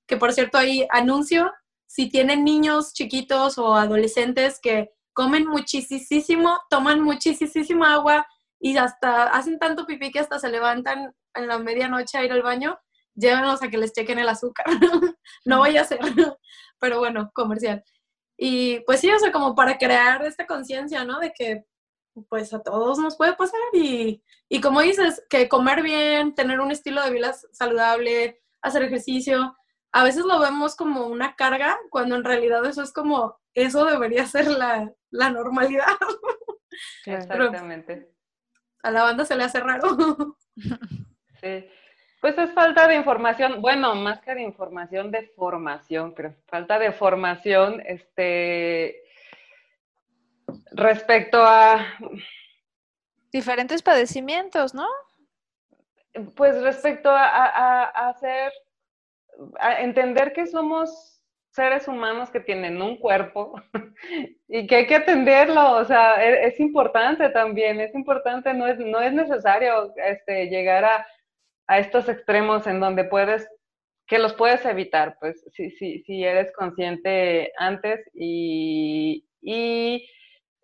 [0.06, 1.52] Que por cierto, ahí anuncio,
[1.86, 8.26] si tienen niños chiquitos o adolescentes que comen muchísimo, toman muchísimo agua
[8.58, 12.42] y hasta hacen tanto pipí que hasta se levantan en la medianoche a ir al
[12.42, 12.78] baño,
[13.14, 14.66] llévenlos a que les chequen el azúcar.
[15.44, 15.98] no voy a hacer,
[16.78, 17.82] pero bueno, comercial.
[18.36, 21.20] Y pues sí, o sea, como para crear esta conciencia, ¿no?
[21.20, 21.64] De que
[22.28, 26.70] pues a todos nos puede pasar y, y como dices, que comer bien, tener un
[26.70, 29.56] estilo de vida saludable, hacer ejercicio,
[29.92, 34.26] a veces lo vemos como una carga, cuando en realidad eso es como, eso debería
[34.26, 35.86] ser la, la normalidad.
[37.06, 38.12] Exactamente.
[38.82, 39.96] a la banda se le hace raro.
[41.40, 41.64] Sí.
[42.20, 46.34] Pues es falta de información, bueno, más que de información, de formación, creo.
[46.48, 49.00] Falta de formación, este,
[50.72, 51.86] respecto a...
[53.32, 54.86] Diferentes padecimientos, ¿no?
[56.34, 58.52] Pues respecto a, hacer,
[59.60, 63.54] a entender que somos seres humanos que tienen un cuerpo
[64.48, 68.78] y que hay que atenderlo, o sea, es, es importante también, es importante, no es,
[68.78, 71.06] no es necesario este, llegar a
[71.70, 73.48] a estos extremos en donde puedes,
[74.08, 80.04] que los puedes evitar, pues si, si, si eres consciente antes y, y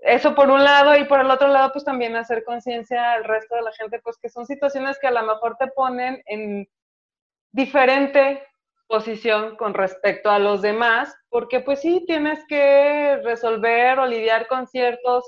[0.07, 3.57] eso por un lado y por el otro lado pues también hacer conciencia al resto
[3.57, 6.69] de la gente pues que son situaciones que a lo mejor te ponen en
[7.53, 8.43] diferente
[8.87, 14.67] posición con respecto a los demás, porque pues sí tienes que resolver o lidiar con
[14.69, 15.25] ciertos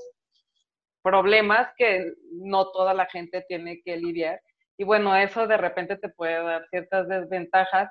[1.03, 4.41] problemas que no toda la gente tiene que lidiar
[4.79, 7.91] y bueno, eso de repente te puede dar ciertas desventajas.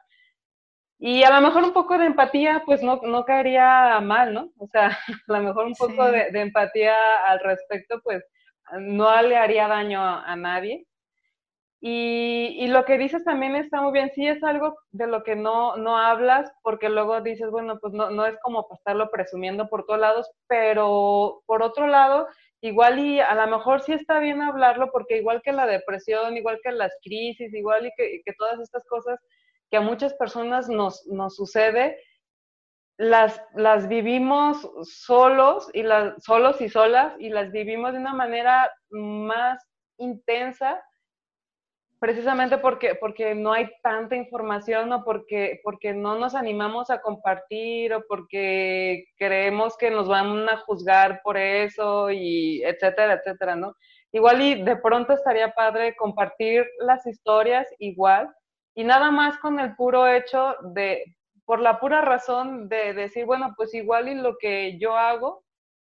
[1.00, 4.52] Y a lo mejor un poco de empatía, pues no, no caería mal, ¿no?
[4.58, 4.88] O sea,
[5.28, 6.96] a lo mejor un poco de, empatía
[7.28, 8.24] al respecto, pues
[8.80, 10.88] no le haría daño a, nadie.
[11.80, 15.36] Y, y, lo que dices también está muy bien, sí es algo de lo que
[15.36, 19.86] no, no hablas, porque luego dices, bueno, pues no, no es como estarlo presumiendo por
[19.86, 22.28] todos lados, pero por otro lado,
[22.62, 26.60] igual y a lo mejor sí está bien hablarlo porque igual que la depresión, igual
[26.64, 29.20] que las crisis, igual y que, que todas estas cosas
[29.70, 31.06] que a muchas personas nos,
[31.36, 31.98] sucede,
[32.98, 38.72] las, las vivimos solos y las, solos y solas y las vivimos de una manera
[38.90, 39.64] más
[39.98, 40.82] intensa
[42.00, 47.94] precisamente porque, porque no hay tanta información o porque, porque no nos animamos a compartir
[47.94, 53.76] o porque creemos que nos van a juzgar por eso y etcétera, etcétera, ¿no?
[54.12, 58.34] Igual y de pronto estaría padre compartir las historias igual
[58.78, 61.04] y nada más con el puro hecho de,
[61.46, 65.44] por la pura razón de decir, bueno, pues igual y lo que yo hago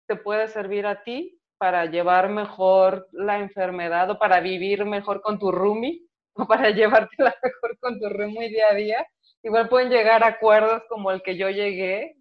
[0.08, 5.40] te puede servir a ti para llevar mejor la enfermedad o para vivir mejor con
[5.40, 6.04] tu roomie
[6.36, 9.08] o para llevártela mejor con tu roomie día a día.
[9.42, 12.16] Igual pueden llegar a acuerdos como el que yo llegué,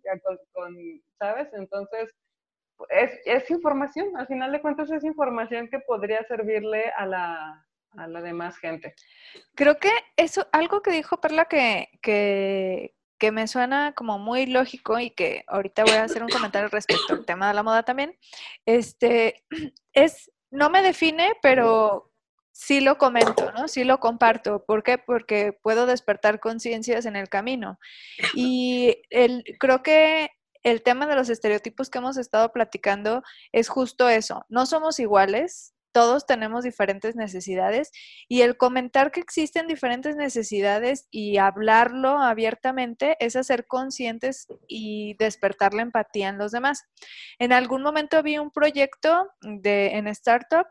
[0.54, 0.78] con,
[1.18, 1.52] ¿sabes?
[1.52, 2.10] Entonces,
[2.88, 7.63] es, es, información, al final de cuentas es información que podría servirle a la,
[7.96, 8.94] a la demás gente.
[9.54, 12.92] Creo que eso, algo que dijo Perla que, que,
[13.32, 17.24] me suena como muy lógico y que ahorita voy a hacer un comentario respecto al
[17.24, 18.18] tema de la moda también,
[18.66, 19.42] este,
[19.94, 22.12] es no me define, pero
[22.52, 23.66] sí lo comento, ¿no?
[23.66, 24.64] Sí lo comparto.
[24.64, 24.98] ¿Por qué?
[24.98, 27.78] Porque puedo despertar conciencias en el camino.
[28.34, 30.30] Y el, creo que
[30.62, 33.22] el tema de los estereotipos que hemos estado platicando
[33.52, 34.46] es justo eso.
[34.48, 37.92] No somos iguales, todos tenemos diferentes necesidades
[38.26, 45.72] y el comentar que existen diferentes necesidades y hablarlo abiertamente es hacer conscientes y despertar
[45.72, 46.82] la empatía en los demás.
[47.38, 50.66] En algún momento vi un proyecto de, en Startup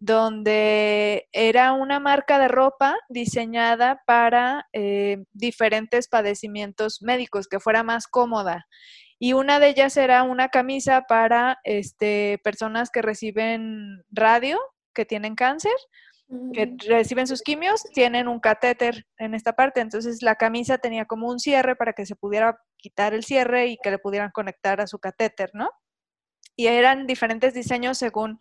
[0.00, 8.06] donde era una marca de ropa diseñada para eh, diferentes padecimientos médicos, que fuera más
[8.06, 8.66] cómoda.
[9.18, 14.58] Y una de ellas era una camisa para este, personas que reciben radio,
[14.94, 15.72] que tienen cáncer,
[16.52, 21.26] que reciben sus quimios, tienen un catéter en esta parte, entonces la camisa tenía como
[21.28, 24.86] un cierre para que se pudiera quitar el cierre y que le pudieran conectar a
[24.86, 25.70] su catéter, ¿no?
[26.54, 28.38] Y eran diferentes diseños según,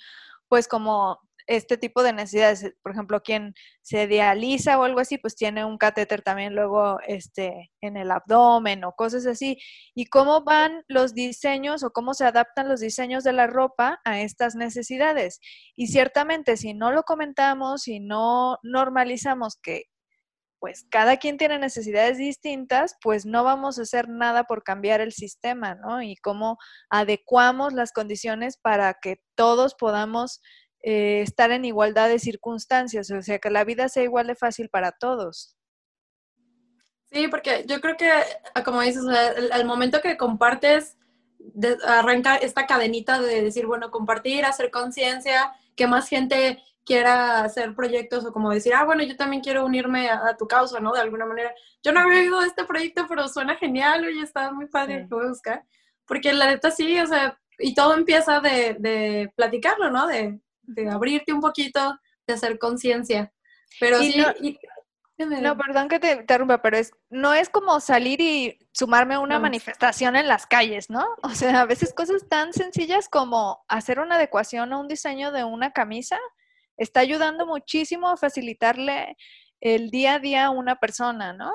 [0.50, 2.64] pues como este tipo de necesidades.
[2.64, 7.00] Eh, por ejemplo, quien se dializa o algo así, pues tiene un catéter también luego
[7.08, 9.58] este, en el abdomen o cosas así.
[9.96, 14.22] Y cómo van los diseños o cómo se adaptan los diseños de la ropa a
[14.22, 15.40] estas necesidades.
[15.76, 19.86] Y ciertamente, si no lo comentamos, si no normalizamos que
[20.60, 25.14] pues cada quien tiene necesidades distintas, pues no vamos a hacer nada por cambiar el
[25.14, 26.02] sistema, ¿no?
[26.02, 26.58] Y cómo
[26.90, 30.42] adecuamos las condiciones para que todos podamos
[30.84, 34.70] eh, estar en igualdad de circunstancias, o sea, que la vida sea igual de fácil
[34.70, 35.58] para todos.
[37.12, 38.12] Sí, porque yo creo que,
[38.54, 39.04] ah, como dices,
[39.52, 40.98] al momento que compartes,
[41.86, 48.26] arranca esta cadenita de decir, bueno, compartir, hacer conciencia, que más gente quiera hacer proyectos
[48.26, 50.94] o como decir, ah, bueno, yo también quiero unirme a, tu causa, ¿no?
[50.94, 51.54] De alguna manera.
[51.84, 55.26] Yo no había oído este proyecto, pero suena genial, oye, está muy padre, lo voy
[55.26, 55.64] a buscar.
[56.06, 60.08] Porque la neta sí, o sea, y todo empieza de, de platicarlo, ¿no?
[60.08, 61.98] De, de abrirte un poquito,
[62.28, 63.34] de hacer conciencia.
[63.80, 64.16] Pero sí,
[65.18, 69.40] no, perdón que te interrumpa, pero es, no es como salir y sumarme a una
[69.40, 71.08] manifestación en las calles, ¿no?
[71.24, 75.44] O sea, a veces cosas tan sencillas como hacer una adecuación a un diseño de
[75.44, 76.20] una camisa
[76.78, 79.18] está ayudando muchísimo a facilitarle
[79.60, 81.52] el día a día a una persona, ¿no?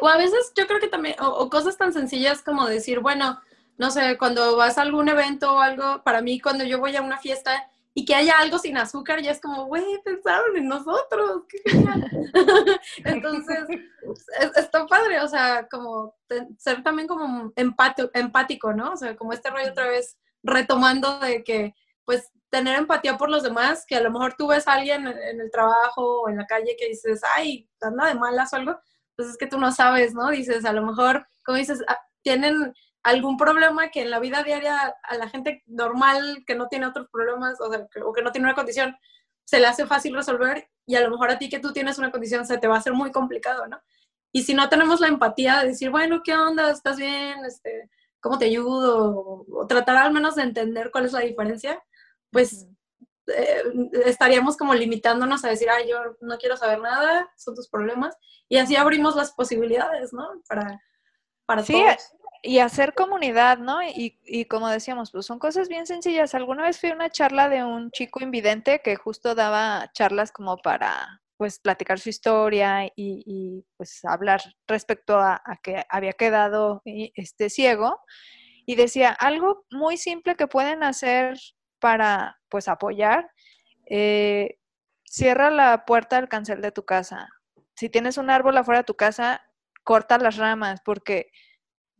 [0.00, 3.40] o a veces yo creo que también, o, cosas tan sencillas como decir, bueno,
[3.78, 7.02] no sé, cuando vas a algún evento o algo, para mí cuando yo voy a
[7.02, 11.42] una fiesta y que haya algo sin azúcar, ya es como, güey, pensaron en nosotros,
[11.48, 11.58] qué.
[13.04, 13.58] Entonces,
[14.56, 16.14] está padre, o sea, como
[16.58, 18.92] ser también como empático, ¿no?
[18.92, 23.42] O sea, como este rollo otra vez retomando de que, pues, tener empatía por los
[23.42, 26.46] demás, que a lo mejor tú ves a alguien en el trabajo o en la
[26.46, 28.78] calle que dices, ay, anda de malas o algo,
[29.16, 30.30] pues es que tú no sabes, ¿no?
[30.30, 34.94] Dices, a lo mejor, como dices, ah, tienen algún problema que en la vida diaria
[35.02, 38.30] a la gente normal que no tiene otros problemas o, sea, que, o que no
[38.30, 38.96] tiene una condición
[39.44, 42.10] se le hace fácil resolver y a lo mejor a ti que tú tienes una
[42.10, 43.80] condición se te va a hacer muy complicado, ¿no?
[44.32, 46.70] Y si no tenemos la empatía de decir, bueno, ¿qué onda?
[46.70, 47.44] ¿Estás bien?
[47.44, 47.90] Este,
[48.20, 49.44] ¿Cómo te ayudo?
[49.48, 51.82] O, tratar al menos de entender cuál es la diferencia,
[52.30, 52.66] pues
[53.26, 53.62] eh,
[54.06, 58.16] estaríamos como limitándonos a decir, ay, yo no quiero saber nada, son tus problemas.
[58.48, 60.26] Y así abrimos las posibilidades, ¿no?
[60.48, 60.80] Para,
[61.44, 63.82] para sí, todos y hacer comunidad, ¿no?
[63.82, 66.34] Y, y, como decíamos, pues son cosas bien sencillas.
[66.34, 70.56] Alguna vez fui a una charla de un chico invidente que justo daba charlas como
[70.58, 77.48] para, pues, platicar su historia y, y pues, hablar respecto a, que había quedado este,
[77.48, 78.00] ciego.
[78.66, 81.38] Y decía, algo muy simple que pueden hacer
[81.78, 83.30] para, pues, apoyar,
[83.88, 84.58] eh,
[85.04, 87.28] cierra la puerta del cancel de tu casa.
[87.76, 89.42] Si tienes un árbol afuera de tu casa,
[89.84, 91.30] corta las ramas, porque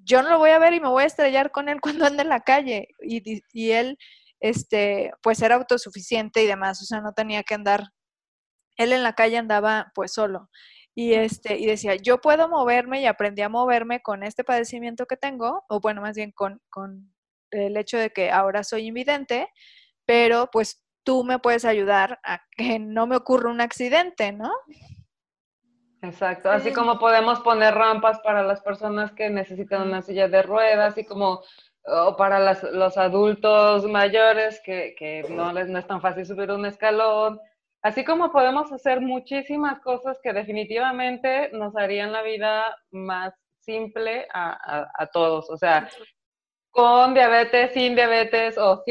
[0.04, 2.22] yo no lo voy a ver y me voy a estrellar con él cuando ande
[2.22, 2.88] en la calle.
[3.00, 3.98] Y, él,
[4.40, 7.88] este, pues era autosuficiente y demás, o sea, no tenía que andar,
[8.76, 10.48] él en la calle andaba pues solo.
[10.94, 15.16] Y, este, y decía, yo puedo moverme y aprendí a moverme con este padecimiento que
[15.16, 17.14] tengo, o bueno, más bien con, con
[17.50, 19.48] el hecho de que ahora soy invidente,
[20.06, 24.50] pero pues tú me puedes ayudar a que no me ocurra un accidente, ¿no?
[26.02, 30.92] Exacto, así como podemos poner rampas para las personas que necesitan una silla de ruedas,
[30.92, 31.42] así como
[31.84, 32.38] o para
[32.72, 37.40] los adultos mayores que, que no les no es tan fácil subir un escalón,
[37.82, 44.88] así como podemos hacer muchísimas cosas que definitivamente nos harían la vida más simple a,
[44.96, 45.88] a, todos, o sea,
[46.70, 48.82] con diabetes, sin diabetes, o,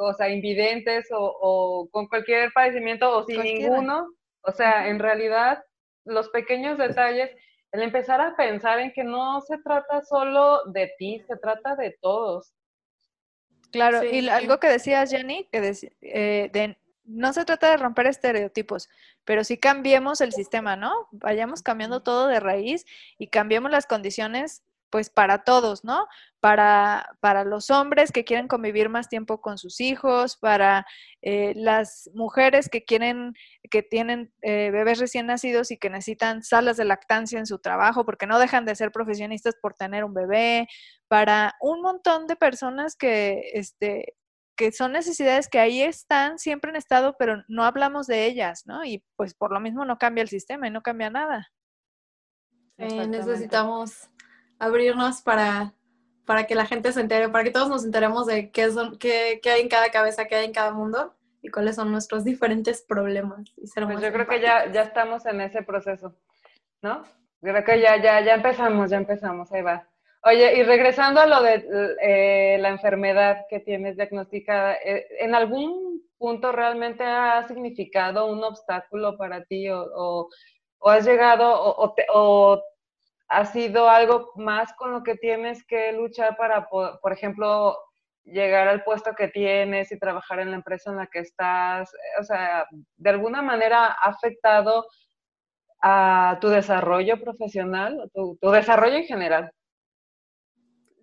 [0.00, 4.08] o sea, invidentes, o, o con cualquier padecimiento, o sin ninguno,
[4.42, 5.64] o sea, en realidad
[6.04, 7.30] los pequeños detalles,
[7.72, 11.96] el empezar a pensar en que no se trata solo de ti, se trata de
[12.00, 12.54] todos.
[13.72, 18.88] Claro, y algo que decías, Jenny, que eh, de, no se trata de romper estereotipos,
[19.24, 21.08] pero sí cambiemos el sistema, ¿no?
[21.10, 22.86] Vayamos cambiando todo de raíz
[23.18, 24.62] y cambiemos las condiciones
[24.94, 26.06] pues para todos, ¿no?
[26.38, 30.86] Para, para los hombres que quieren convivir más tiempo con sus hijos, para
[31.20, 33.34] eh, las mujeres que quieren,
[33.72, 38.04] que tienen eh, bebés recién nacidos y que necesitan salas de lactancia en su trabajo
[38.04, 40.68] porque no dejan de ser profesionistas por tener un bebé,
[41.08, 44.14] para un montón de personas que, este,
[44.56, 48.84] que son necesidades que ahí están, siempre han estado, pero no hablamos de ellas, ¿no?
[48.84, 51.48] Y pues por lo mismo no cambia el sistema y no cambia nada.
[52.78, 54.08] necesitamos
[54.64, 55.74] abrirnos para,
[56.24, 59.40] para que la gente se entere, para que todos nos enteremos de qué, son, qué,
[59.42, 62.82] qué hay en cada cabeza, qué hay en cada mundo y cuáles son nuestros diferentes
[62.82, 63.40] problemas.
[63.56, 66.14] Y pues yo creo que ya, ya estamos en ese proceso,
[66.82, 67.04] ¿no?
[67.40, 69.86] Creo que ya, ya, ya empezamos, ya empezamos, ahí va.
[70.26, 71.66] Oye, y regresando a lo de
[72.00, 79.18] eh, la enfermedad que tienes diagnosticada, eh, ¿en algún punto realmente ha significado un obstáculo
[79.18, 80.28] para ti o, o,
[80.78, 82.62] o has llegado o, o,
[83.28, 87.76] ha sido algo más con lo que tienes que luchar para, por ejemplo,
[88.24, 91.90] llegar al puesto que tienes y trabajar en la empresa en la que estás?
[92.20, 92.66] O sea,
[92.96, 94.86] ¿de alguna manera ha afectado
[95.80, 99.52] a tu desarrollo profesional, tu, tu desarrollo en general?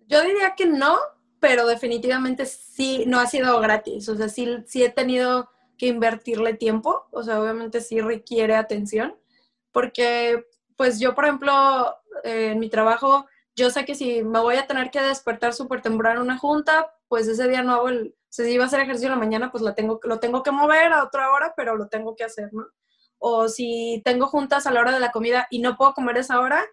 [0.06, 0.98] Yo diría que no,
[1.40, 4.08] pero definitivamente sí, no ha sido gratis.
[4.08, 7.06] O sea, sí, sí he tenido que invertirle tiempo.
[7.12, 9.16] O sea, obviamente sí requiere atención.
[9.70, 10.44] Porque,
[10.76, 14.90] pues yo, por ejemplo, en mi trabajo, yo sé que si me voy a tener
[14.90, 18.66] que despertar súper temprano una junta, pues ese día no hago el, si iba a
[18.66, 21.52] hacer ejercicio en la mañana, pues lo tengo, lo tengo que mover a otra hora,
[21.56, 22.66] pero lo tengo que hacer, ¿no?
[23.18, 26.40] O si tengo juntas a la hora de la comida y no puedo comer esa
[26.40, 26.64] hora,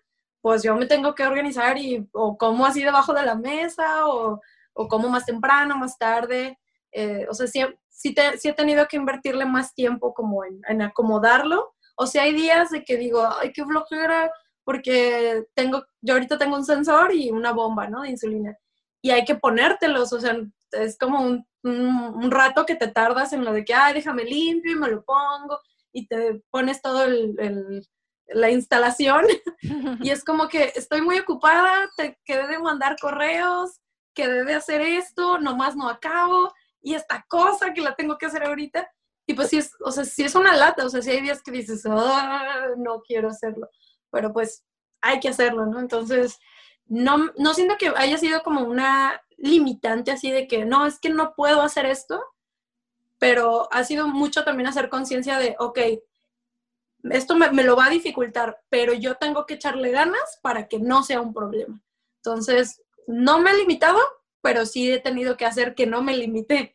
[0.42, 4.40] pues yo me tengo que organizar y o como así debajo de la mesa o,
[4.74, 6.58] o como más temprano, más tarde.
[6.92, 11.76] Eh, o sea, sí, sí, he tenido que invertirle más tiempo como en, en acomodarlo.
[11.96, 14.32] O sea, hay días de que digo, ay, qué flojera,
[14.70, 18.04] porque tengo, yo ahorita tengo un sensor y una bomba, ¿no?
[18.04, 18.56] De insulina.
[19.02, 20.38] Y hay que ponértelos, o sea,
[20.74, 24.74] es como un, un, rato que te tardas en lo de que, ay, déjame limpio
[24.74, 25.60] y me lo pongo,
[25.92, 27.84] y te pones todo el,
[28.28, 29.26] la instalación,
[30.04, 33.82] y es como que estoy muy ocupada, te quedé de mandar correos,
[34.14, 38.44] quedé de hacer esto, nomás no acabo, y esta cosa que la tengo que hacer
[38.44, 38.88] ahorita,
[39.26, 41.42] y pues sí es, o sea, sí es una lata, o sea, si hay días
[41.42, 43.68] que dices, ah, no quiero hacerlo
[44.12, 44.66] pero pues
[45.02, 45.80] hay que hacerlo, ¿no?
[45.80, 46.40] Entonces,
[46.86, 51.10] no, no siento que haya sido como una limitante así de que, no, es que
[51.10, 52.22] no puedo hacer esto,
[53.18, 55.80] pero ha sido mucho también hacer conciencia de, ok,
[57.12, 60.80] esto me, me, lo va a dificultar, pero yo tengo que echarle ganas para que
[60.80, 61.82] no sea un problema.
[62.18, 64.00] Entonces, no me he limitado,
[64.42, 66.74] pero sí he tenido que hacer que no me limite.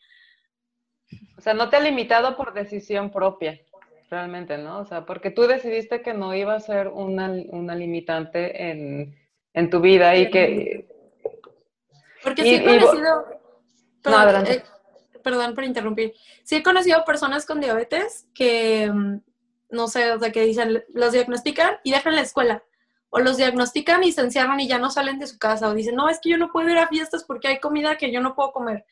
[1.37, 3.61] O sea, no te ha limitado por decisión propia
[4.15, 4.79] realmente, ¿no?
[4.79, 9.19] O sea, porque tú decidiste que no iba a ser una, una limitante en,
[9.53, 10.89] en, tu vida y que...
[12.23, 13.25] Porque sí he conocido...
[14.03, 14.62] perdón, eh,
[15.23, 16.15] perdón por interrumpir.
[16.45, 19.21] Sí he conocido personas con diabetes que, mm,
[19.71, 22.62] no sé, o sea, que dicen, los diagnostican y dejan la escuela.
[23.11, 25.69] O los diagnostican y se encierran y ya no salen de su casa.
[25.69, 28.12] O dicen, no, es que yo no puedo ir a fiestas porque hay comida que
[28.12, 28.87] yo no puedo comer.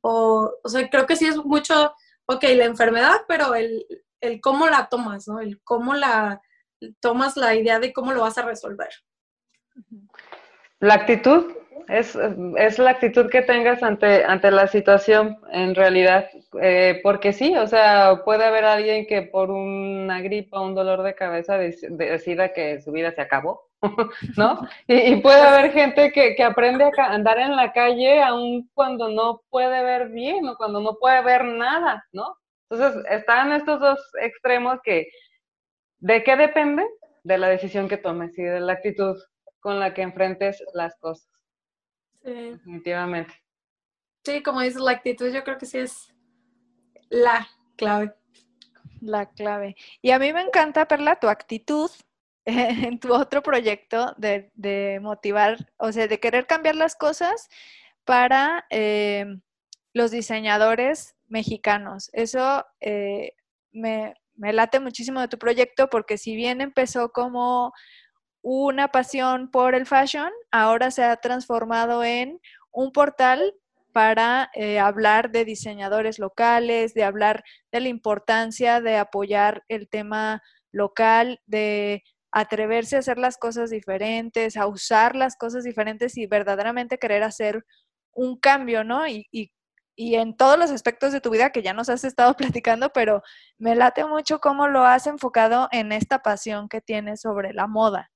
[0.00, 1.92] O, o sea, creo que sí es mucho,
[2.26, 3.84] ok, la enfermedad, pero el,
[4.20, 5.40] el cómo la tomas, ¿no?
[5.40, 6.40] El cómo la
[7.00, 8.88] tomas la idea de cómo lo vas a resolver.
[10.80, 11.52] La actitud
[11.88, 12.16] es,
[12.56, 16.28] es la actitud que tengas ante, ante la situación en realidad,
[16.60, 21.14] eh, porque sí, o sea, puede haber alguien que por una gripa, un dolor de
[21.14, 23.68] cabeza decida que su vida se acabó,
[24.36, 24.60] ¿no?
[24.86, 29.42] Y, puede haber gente que, que, aprende a andar en la calle aun cuando no
[29.50, 32.36] puede ver bien o cuando no puede ver nada, ¿no?
[32.70, 35.08] Entonces, están estos dos extremos que,
[35.98, 36.86] ¿de qué depende?
[37.24, 39.16] De la decisión que tomes y de la actitud
[39.58, 41.28] con la que enfrentes las cosas.
[42.22, 42.32] Sí.
[42.32, 43.34] Definitivamente.
[44.24, 46.14] Sí, como dices, la actitud yo creo que sí es
[47.08, 48.14] la clave.
[49.00, 49.76] La clave.
[50.02, 51.90] Y a mí me encanta, Perla, tu actitud
[52.44, 57.48] en tu otro proyecto de, de motivar, o sea, de querer cambiar las cosas
[58.04, 59.26] para eh,
[59.92, 62.10] los diseñadores mexicanos.
[62.12, 63.32] Eso eh,
[63.72, 67.72] me, me late muchísimo de tu proyecto porque si bien empezó como
[68.42, 72.40] una pasión por el fashion, ahora se ha transformado en
[72.72, 73.54] un portal
[73.92, 80.42] para eh, hablar de diseñadores locales, de hablar de la importancia de apoyar el tema
[80.72, 86.98] local, de atreverse a hacer las cosas diferentes, a usar las cosas diferentes y verdaderamente
[86.98, 87.64] querer hacer
[88.12, 89.06] un cambio, ¿no?
[89.08, 89.50] Y, y
[90.00, 93.22] y en todos los aspectos de tu vida que ya nos has estado platicando, pero
[93.58, 98.10] me late mucho cómo lo has enfocado en esta pasión que tienes sobre la moda.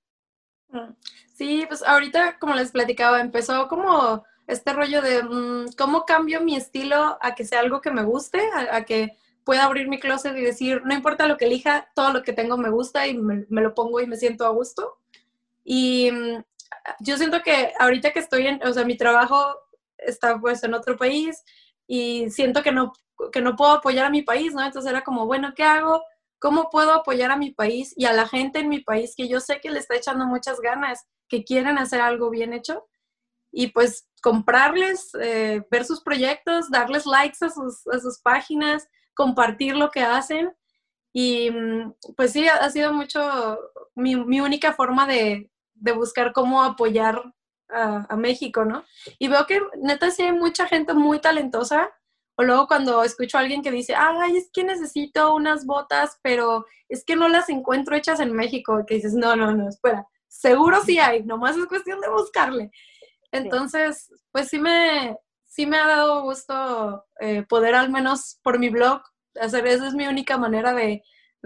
[0.68, 0.94] Mm.
[1.34, 6.56] Sí, pues ahorita, como les platicaba, empezó como este rollo de mm, cómo cambio mi
[6.56, 10.40] estilo a que sea algo que me guste, a, que pueda abrir mi closet y
[10.40, 13.74] decir, no importa lo que elija, todo lo que tengo me gusta y me, lo
[13.74, 15.00] pongo y me siento a gusto.
[15.62, 16.44] Y mm,
[17.00, 19.54] yo siento que ahorita que estoy en, o sea, mi trabajo
[19.98, 21.44] está pues en otro país
[21.86, 22.92] y siento que no,
[23.32, 24.64] que no puedo apoyar a mi país, ¿no?
[24.64, 26.02] Entonces era como, bueno, ¿qué hago?
[26.38, 29.40] ¿Cómo puedo apoyar a mi país y a la gente en mi país que yo
[29.40, 32.86] sé que le está echando muchas ganas, que quieren hacer algo bien hecho?
[33.50, 39.76] Y pues comprarles, eh, ver sus proyectos, darles likes a sus, a sus páginas, compartir
[39.76, 40.52] lo que hacen.
[41.12, 43.58] Y mm, pues sí, ha sido mucho
[43.94, 47.22] mi, mi única forma de, de, buscar cómo apoyar
[47.74, 48.84] a, a, México, ¿no?
[49.18, 51.90] Y veo que neta sí hay mucha gente muy talentosa.
[52.36, 56.66] O luego cuando escucho a alguien que dice, ay, es que necesito unas botas, pero
[56.88, 60.82] es que no las encuentro hechas en México, que dices, no, no, no, espera, seguro
[60.82, 62.70] sí hay, nomás es cuestión de buscarle.
[63.30, 68.68] Entonces, pues sí me, sí me ha dado gusto eh, poder al menos por mi
[68.68, 69.02] blog
[69.40, 71.02] hacer, esa es mi única manera de,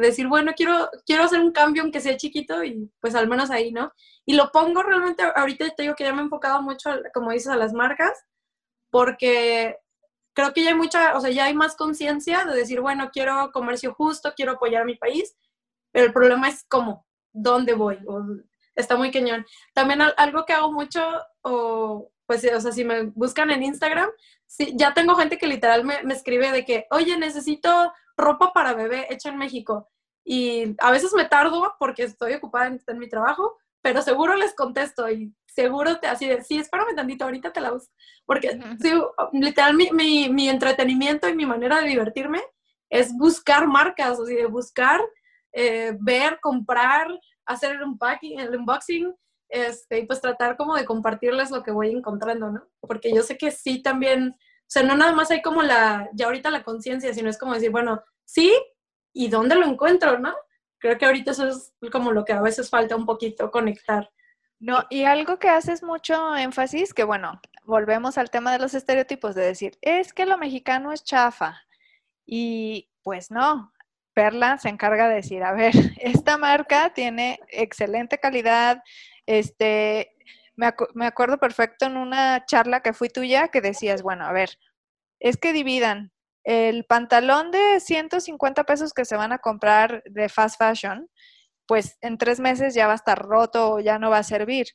[0.07, 3.73] decir, bueno, quiero, quiero hacer un cambio aunque sea chiquito y pues al menos ahí,
[3.73, 3.93] ¿no?
[4.25, 7.49] Y lo pongo realmente, ahorita te digo que ya me he enfocado mucho, como dices,
[7.49, 8.13] a las marcas,
[8.91, 9.77] porque
[10.35, 13.51] creo que ya hay mucha, o sea, ya hay más conciencia de decir, bueno, quiero
[13.53, 15.37] comercio justo, quiero apoyar a mi país,
[15.91, 17.99] pero el problema es cómo, dónde voy,
[18.77, 19.45] está muy cañón.
[19.75, 21.03] También algo que hago mucho,
[21.43, 24.11] o pues, o sea, si me buscan en Instagram,
[24.47, 28.75] sí, ya tengo gente que literal me, me escribe de que, oye, necesito ropa para
[28.75, 29.89] bebé hecha en México.
[30.25, 35.11] Y a veces me tardo porque estoy ocupada en, mi trabajo, pero seguro les contesto
[35.11, 37.89] y seguro te así de, sí, espérame tantito, ahorita te la uso.
[38.27, 38.93] Porque sí,
[39.33, 42.43] literal mi, mi, mi, entretenimiento y mi manera de divertirme
[42.91, 45.01] es buscar marcas, o sea, buscar,
[45.53, 47.09] eh, ver, comprar,
[47.47, 49.15] hacer el unpacking, el unboxing,
[49.49, 52.69] este, y pues tratar como de compartirles lo que voy encontrando, ¿no?
[52.81, 54.37] Porque yo sé que sí también,
[54.69, 57.55] o sea, no nada más hay como la, ya ahorita la conciencia, sino es como
[57.55, 58.53] decir, bueno, sí,
[59.15, 60.35] ¿y dónde lo encuentro, no?
[60.77, 64.11] Creo que ahorita eso es como lo que a veces falta un poquito conectar.
[64.61, 69.35] No, y algo que haces mucho énfasis, que bueno, volvemos al tema de los estereotipos,
[69.35, 71.63] de decir, es que lo mexicano es chafa.
[72.27, 73.73] Y pues no,
[74.13, 78.83] Perla se encarga de decir, a ver, esta marca tiene excelente calidad,
[79.25, 80.15] este,
[80.59, 84.51] me, me, acuerdo perfecto en una charla que fui tuya que decías, bueno, a ver,
[85.21, 86.13] es que dividan
[86.45, 91.09] el pantalón de 150 pesos que se van a comprar de fast fashion,
[91.67, 94.67] pues en tres meses ya va a estar roto o ya no va a servir.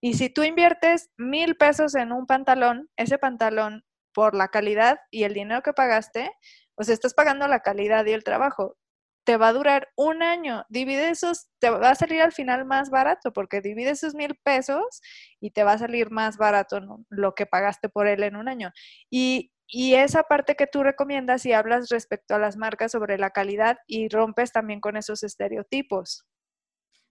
[0.00, 5.24] Y si tú inviertes mil pesos en un pantalón, ese pantalón por la calidad y
[5.24, 6.30] el dinero que pagaste,
[6.74, 8.76] pues estás pagando la calidad y el trabajo
[9.24, 10.64] te va a durar un año.
[10.68, 15.00] Divide esos, te va a salir al final más barato porque divide esos mil pesos
[15.40, 18.72] y te va a salir más barato lo que pagaste por él en un año.
[19.10, 23.30] Y, y, esa parte que tú recomiendas y hablas respecto a las marcas sobre la
[23.30, 26.26] calidad y rompes también con esos estereotipos.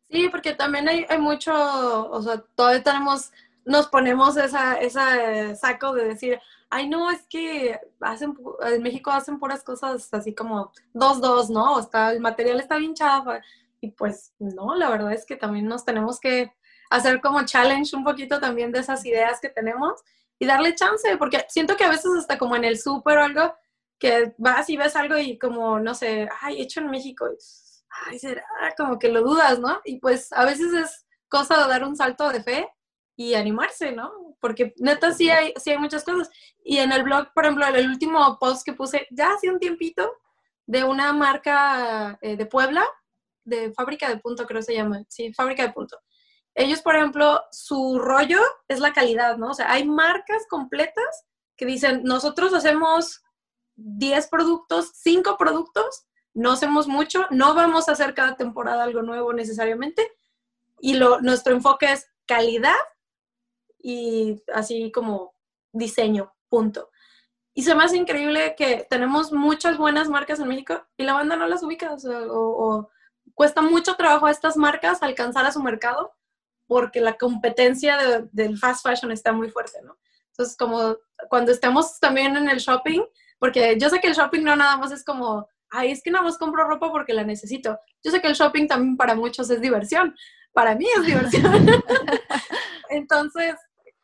[0.09, 3.31] Sí, porque también hay, hay mucho, o sea, todavía tenemos,
[3.63, 6.39] nos ponemos esa, esa saco de decir,
[6.71, 11.75] ay, no, es que hacen, en México hacen puras cosas así como dos, dos, ¿no?
[11.75, 13.41] O está, el material está bien chafa.
[13.81, 16.53] Y pues no, la verdad es que también nos tenemos que
[16.89, 20.01] hacer como challenge un poquito también de esas ideas que tenemos
[20.39, 23.53] y darle chance, porque siento que a veces hasta como en el súper o algo,
[23.99, 27.27] que vas y ves algo y como, no sé, ay, hecho en México,
[28.07, 28.43] ay, será,
[28.77, 29.81] como que lo dudas, ¿no?
[29.85, 32.69] Y pues a veces es cosa de dar un salto de fe
[33.21, 34.35] y animarse, ¿no?
[34.39, 36.29] Porque neta sí hay, hay muchas cosas.
[36.63, 40.11] Y en el blog, por ejemplo, el último post que puse ya hace un tiempito
[40.65, 42.83] de una marca eh, de Puebla,
[43.43, 45.99] de Fábrica de Punto creo se llama, sí, Fábrica de Punto.
[46.55, 49.51] Ellos, por ejemplo, su rollo es la calidad, ¿no?
[49.51, 53.21] O sea, hay marcas completas que dicen, nosotros hacemos
[53.75, 59.33] 10 productos, 5 productos, no hacemos mucho, no vamos a hacer cada temporada algo nuevo
[59.33, 60.11] necesariamente,
[60.79, 62.75] y lo, nuestro enfoque es calidad
[63.83, 65.33] y así como
[65.71, 66.89] diseño, punto.
[67.53, 71.35] Y se me hace increíble que tenemos muchas buenas marcas en México y la banda
[71.35, 71.95] no las ubica,
[72.29, 72.89] o,
[73.33, 76.13] cuesta mucho trabajo a estas marcas alcanzar a su mercado
[76.67, 77.97] porque la competencia
[78.31, 79.97] del fast fashion está muy fuerte, ¿no?
[80.29, 80.95] Entonces, como
[81.29, 83.01] cuando estemos también en el shopping,
[83.37, 86.23] porque yo sé que el shopping no nada más es como, ay, es que nada
[86.23, 87.77] más compro ropa porque la necesito.
[88.03, 90.15] Yo sé que el shopping también para muchos es diversión,
[90.53, 91.67] para mí es diversión.
[92.89, 93.55] Entonces,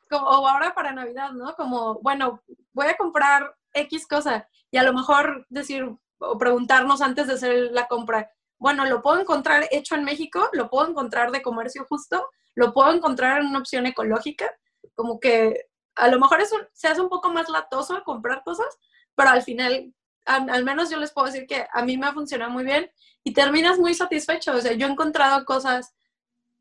[0.10, 1.56] como ahora para Navidad, ¿no?
[1.56, 2.42] Como, bueno,
[2.74, 4.48] voy a comprar X cosa.
[4.72, 5.90] Y a lo mejor decir
[6.20, 10.70] o preguntarnos antes de hacer la compra, bueno, lo puedo encontrar hecho en México, lo
[10.70, 14.50] puedo encontrar de comercio justo, lo puedo encontrar en una opción ecológica,
[14.96, 18.68] como que a lo mejor eso se hace un poco más latoso comprar cosas,
[19.16, 19.94] pero al final,
[20.26, 22.92] al, menos yo les puedo decir que a mí me ha funcionado muy bien
[23.24, 24.54] y terminas muy satisfecho.
[24.54, 25.96] O sea, yo he encontrado cosas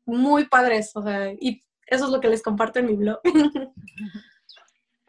[0.05, 3.19] muy padres, o sea, y eso es lo que les comparto en mi blog.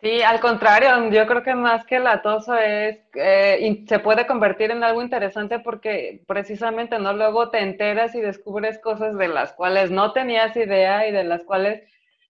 [0.00, 4.84] Sí, al contrario, yo creo que más que latoso es, eh, se puede convertir en
[4.84, 7.12] algo interesante porque precisamente, ¿no?
[7.14, 11.42] Luego te enteras y descubres cosas de las cuales no tenías idea y de las
[11.42, 11.82] cuales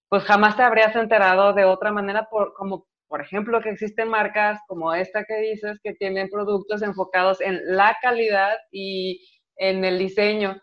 [0.08, 4.58] pues jamás te habrías enterado de otra manera, por, como por ejemplo que existen marcas
[4.66, 10.58] como esta que dices que tienen productos enfocados en la calidad y en el diseño.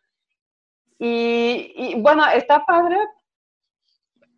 [0.98, 2.98] Y, y bueno, está padre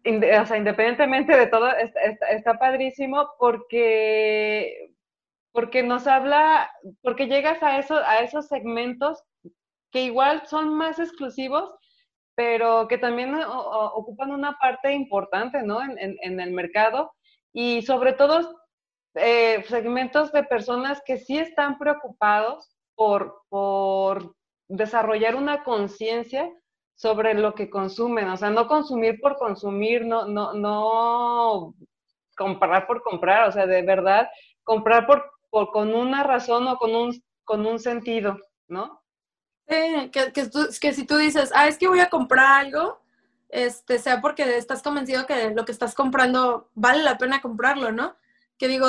[0.08, 4.92] o sea, independientemente de todo, está, padrísimo porque,
[5.52, 9.24] porque nos habla, porque llegas a, a esos segmentos
[9.92, 11.74] que igual son más exclusivos,
[12.36, 15.80] pero que también ocupan una parte importante ¿no?
[15.82, 17.12] en, el mercado
[17.52, 18.62] y sobre todo
[19.16, 24.36] eh, segmentos de personas que sí están preocupados por, por
[24.68, 26.48] desarrollar una conciencia
[26.98, 31.76] sobre lo que consumen, o sea, no consumir por consumir, no, no, no
[32.36, 34.28] comprar por comprar, o sea, de verdad,
[34.64, 39.04] comprar por, por con una razón o con un, con un sentido, ¿no?
[39.70, 43.00] Sí, que, si tú dices, ah, es que voy a comprar algo,
[43.50, 48.16] este, sea porque estás convencido que lo que estás comprando vale la pena comprarlo, ¿no?
[48.58, 48.88] Que digo,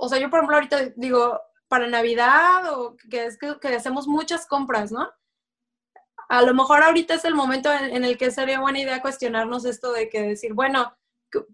[0.00, 4.48] o sea, yo por ejemplo ahorita digo, para Navidad o que es que hacemos muchas
[4.48, 5.08] compras, ¿no?
[6.30, 9.92] A lo mejor ahorita es el momento en, el que sería buena idea cuestionarnos esto
[9.92, 10.96] de que decir, bueno,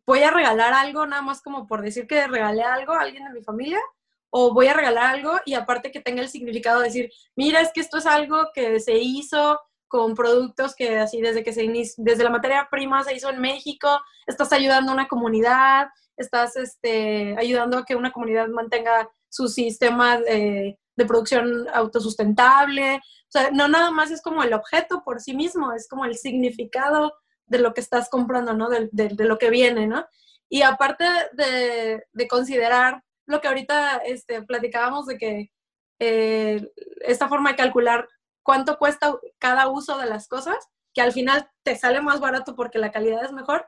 [0.05, 3.33] voy a regalar algo nada más como por decir que regalé algo a alguien de
[3.33, 3.81] mi familia
[4.29, 7.73] o voy a regalar algo y aparte que tenga el significado de decir, mira, es
[7.73, 9.59] que esto es algo que se hizo
[9.89, 11.63] con productos que así desde que se
[11.97, 13.89] desde la materia prima se hizo en México,
[14.27, 15.87] estás ayudando a una comunidad,
[16.19, 23.31] estás este, ayudando a que una comunidad mantenga su sistema de, de producción autosustentable, o
[23.31, 27.15] sea, no nada más es como el objeto por sí mismo, es como el significado
[27.47, 28.69] de lo que estás comprando, ¿no?
[28.69, 28.89] De,
[29.19, 30.07] lo que viene, ¿no?
[30.49, 35.53] Y aparte de, considerar lo que ahorita este, platicábamos de que
[35.99, 38.09] eh, esta forma de calcular
[38.43, 40.57] cuánto cuesta cada uso de las cosas,
[40.95, 43.67] que al final te sale más barato porque la calidad es mejor,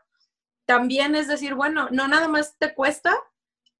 [0.66, 3.16] también es decir, bueno, no nada más te cuesta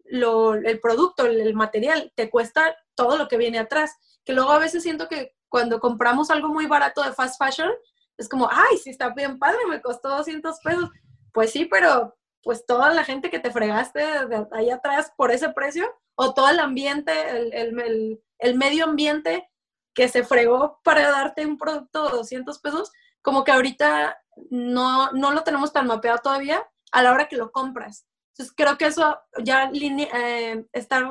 [0.05, 4.59] lo, el producto, el material, te cuesta todo lo que viene atrás, que luego a
[4.59, 7.71] veces siento que cuando compramos algo muy barato de fast fashion,
[8.19, 10.91] es como, ay, sí está bien padre, me costó 200 pesos.
[11.33, 15.51] Pues sí, pero pues toda la gente que te fregaste de ahí atrás por ese
[15.51, 19.49] precio, o todo el ambiente, el, el, medio ambiente
[19.95, 22.91] que se fregó para darte un producto de 200 pesos,
[23.23, 24.19] como que ahorita
[24.51, 28.07] no, no lo tenemos tan mapeado todavía a la hora que lo compras.
[28.33, 31.05] Entonces creo que eso ya eh, estar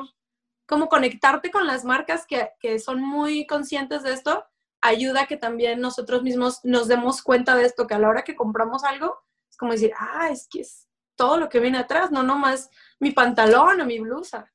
[0.67, 4.45] como conectarte con las marcas que, que, son muy conscientes de esto,
[4.81, 8.23] ayuda a que también nosotros mismos nos demos cuenta de esto, que a la hora
[8.23, 9.17] que compramos algo,
[9.49, 13.11] es como decir, ah, es que es todo lo que viene atrás, no nomás mi
[13.11, 14.51] pantalón o mi blusa.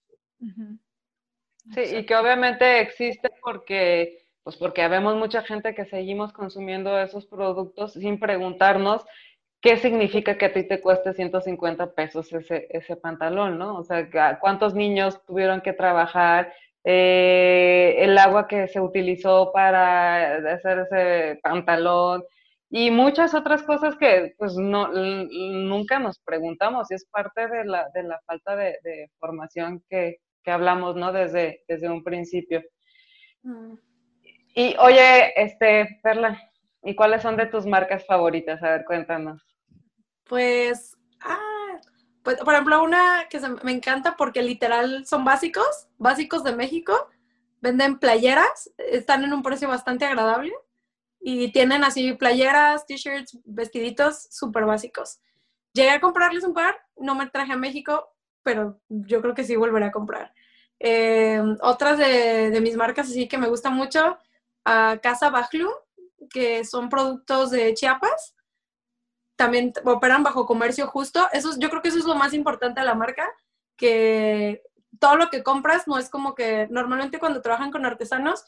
[1.74, 7.26] Sí, y que obviamente existe porque, pues porque vemos mucha gente que seguimos consumiendo esos
[7.26, 9.04] productos sin preguntarnos
[9.62, 13.78] ¿qué significa que a ti te cueste 150 pesos ese, ese pantalón, no?
[13.78, 14.08] O sea,
[14.40, 16.52] ¿cuántos niños tuvieron que trabajar?
[16.84, 22.24] Eh, el agua que se utilizó para hacer ese pantalón
[22.70, 27.88] y muchas otras cosas que pues no, nunca nos preguntamos y es parte de la,
[27.94, 31.12] de la falta de, formación que, que, hablamos, ¿no?
[31.12, 32.62] Desde, desde un principio.
[33.42, 33.74] Mm.
[34.56, 36.36] Y oye, este, Perla,
[36.82, 38.60] ¿y cuáles son de tus marcas favoritas?
[38.62, 39.51] A ver, cuéntanos.
[40.32, 41.78] Pues, ah,
[42.22, 47.10] pues, por ejemplo, una que me encanta porque literal son básicos, básicos de México.
[47.60, 50.54] Venden playeras, están en un precio bastante agradable
[51.20, 55.20] y tienen así playeras, t-shirts, vestiditos súper básicos.
[55.74, 59.54] Llegué a comprarles un par, no me traje a México, pero yo creo que sí
[59.54, 60.32] volveré a comprar.
[60.80, 64.16] Eh, otras de, mis marcas así que me gustan mucho,
[64.64, 65.68] a Casa Bajlu,
[66.30, 68.34] que son productos de Chiapas
[69.36, 71.28] también operan bajo comercio justo.
[71.32, 73.28] Eso, yo creo que eso es lo más importante de la marca,
[73.76, 74.62] que
[74.98, 78.44] todo lo que compras no es como que normalmente cuando trabajan con artesanos,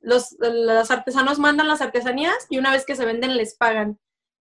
[0.00, 3.98] los, los artesanos mandan las artesanías y una vez que se venden les pagan.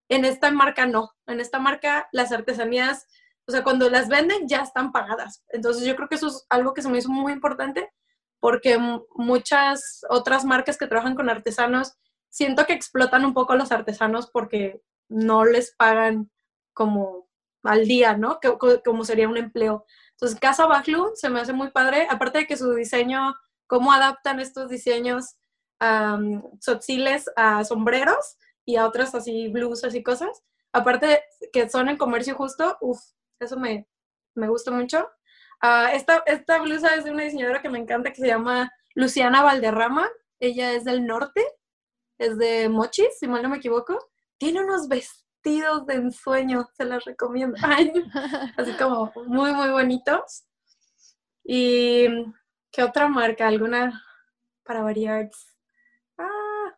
[0.08, 1.16] En esta marca no.
[1.26, 3.08] En esta marca las artesanías
[3.48, 5.44] o sea, cuando las venden ya están pagadas.
[5.50, 7.92] Entonces yo creo que eso es algo que se me hizo muy importante
[8.40, 8.78] porque
[9.16, 11.94] muchas otras marcas que trabajan con artesanos,
[12.30, 16.32] siento que explotan un poco a los artesanos porque no les pagan
[16.74, 17.28] como
[17.64, 18.40] al día, ¿no?
[18.84, 19.86] Como sería un empleo.
[20.12, 23.36] Entonces, Casa Bajlu se me hace muy padre, aparte de que su diseño,
[23.68, 25.36] cómo adaptan estos diseños
[25.82, 26.42] um,
[27.36, 30.44] a sombreros y a otras así blusas y cosas.
[30.72, 33.00] Aparte que son en comercio justo, uff,
[33.40, 33.88] eso me,
[34.36, 35.10] me gusta mucho.
[35.62, 39.42] Ah, esta, esta blusa es de una diseñadora que me encanta que se llama Luciana
[39.42, 40.10] Valderrama.
[40.40, 41.44] Ella es del norte,
[42.18, 43.98] es de Mochis, si mal no me equivoco.
[44.38, 47.58] Tiene unos vestidos de ensueño, se las recomiendo.
[48.58, 50.46] así como muy, muy bonitos.
[51.44, 52.08] ¿Y
[52.72, 53.48] qué otra marca?
[53.48, 54.04] ¿Alguna
[54.64, 55.30] para variar?
[56.18, 56.76] Ah,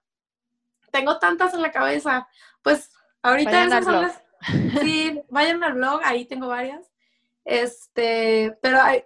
[0.91, 2.27] tengo tantas en la cabeza.
[2.61, 2.91] Pues
[3.21, 4.23] ahorita esas son las...
[4.81, 6.91] Sí, vayan al blog, ahí tengo varias.
[7.45, 9.05] Este, pero hay,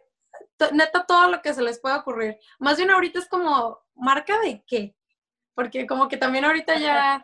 [0.74, 2.40] neta todo lo que se les pueda ocurrir.
[2.60, 4.96] Más bien ahorita es como, ¿marca de qué?
[5.54, 7.22] Porque como que también ahorita ya,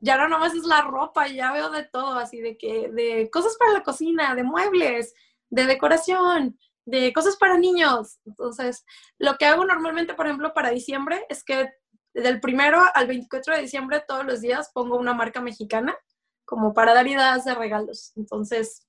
[0.00, 3.56] ya no nomás es la ropa, ya veo de todo, así de que, de cosas
[3.58, 5.14] para la cocina, de muebles,
[5.50, 8.18] de decoración, de cosas para niños.
[8.24, 8.84] Entonces,
[9.18, 11.70] lo que hago normalmente, por ejemplo, para diciembre es que
[12.14, 15.96] del primero al 24 de diciembre todos los días pongo una marca mexicana
[16.44, 18.12] como para dar ideas de regalos.
[18.16, 18.86] Entonces,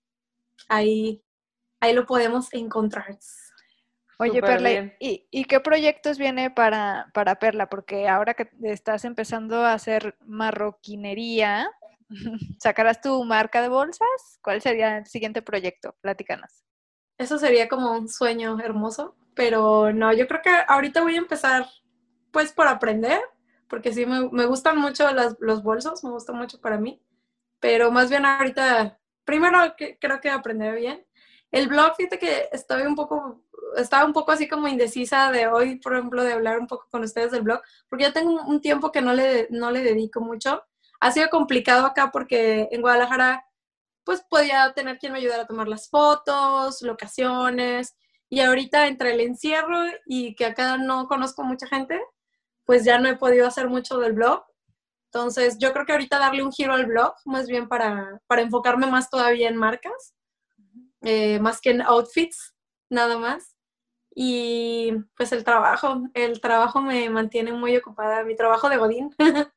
[0.68, 1.22] ahí
[1.80, 3.18] ahí lo podemos encontrar.
[4.22, 7.70] Oye, Perla, ¿y, qué proyectos viene para, para Perla?
[7.70, 11.72] Porque ahora que estás empezando a hacer marroquinería,
[12.59, 14.39] ¿sacarás tu marca de bolsas?
[14.41, 15.95] ¿Cuál sería el siguiente proyecto?
[16.01, 16.65] Platícanos.
[17.17, 21.65] Eso sería como un sueño hermoso, pero no, yo creo que ahorita voy a empezar
[22.32, 23.22] pues por aprender,
[23.70, 25.07] porque sí me, me gustan mucho
[25.39, 27.01] los bolsos, me gustan mucho para mí,
[27.61, 31.05] pero más bien ahorita, primero que, creo que aprender bien
[31.51, 33.43] el blog, fíjate que estoy un poco,
[33.78, 37.03] estaba un poco así como indecisa de hoy, por ejemplo, de hablar un poco con
[37.03, 40.63] ustedes del blog, porque ya tengo un tiempo que no le, no le dedico mucho.
[40.99, 43.45] Ha sido complicado acá porque en Guadalajara,
[44.03, 47.95] pues podía tener quien me ayudara a tomar las fotos, locaciones,
[48.30, 51.99] y ahorita entre el encierro y que acá no conozco mucha gente,
[52.65, 54.43] pues ya no he podido hacer mucho del blog.
[55.11, 58.88] Entonces, yo creo que ahorita darle un giro al blog, más bien para, para enfocarme
[58.88, 60.13] más todavía en marcas
[61.01, 62.55] eh, más que en outfits,
[62.89, 63.55] nada más.
[64.22, 69.15] Y pues el trabajo, el trabajo me mantiene muy ocupada, mi trabajo de Godín.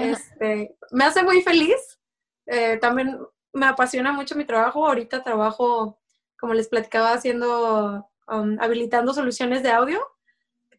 [0.00, 2.00] este, me hace muy feliz.
[2.46, 3.18] Eh, también
[3.52, 4.86] me apasiona mucho mi trabajo.
[4.86, 5.98] Ahorita trabajo,
[6.40, 10.00] como les platicaba, haciendo, um, habilitando soluciones de audio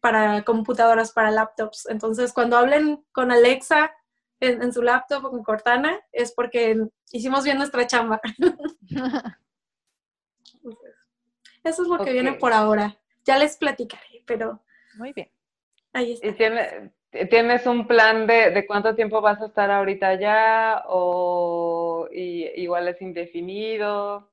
[0.00, 1.86] para computadoras, para laptops.
[1.88, 3.92] Entonces, cuando hablen con Alexa
[4.40, 8.20] en, en su laptop o con Cortana, es porque hicimos bien nuestra chamba.
[11.62, 12.98] Eso es lo que viene por ahora.
[13.28, 14.62] Ya les platicaré, pero...
[14.96, 15.30] Muy bien.
[15.92, 16.26] Ahí está.
[17.12, 23.02] ¿Y tienes un plan de, cuánto tiempo vas a estar ahorita allá o igual es
[23.02, 24.30] indefinido?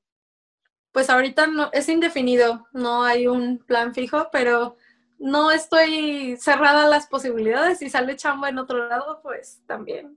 [0.92, 4.76] Pues ahorita no, es indefinido, no hay un plan fijo, pero
[5.18, 7.80] no estoy cerrada a las posibilidades.
[7.80, 10.16] Si sale chamba en otro lado, pues también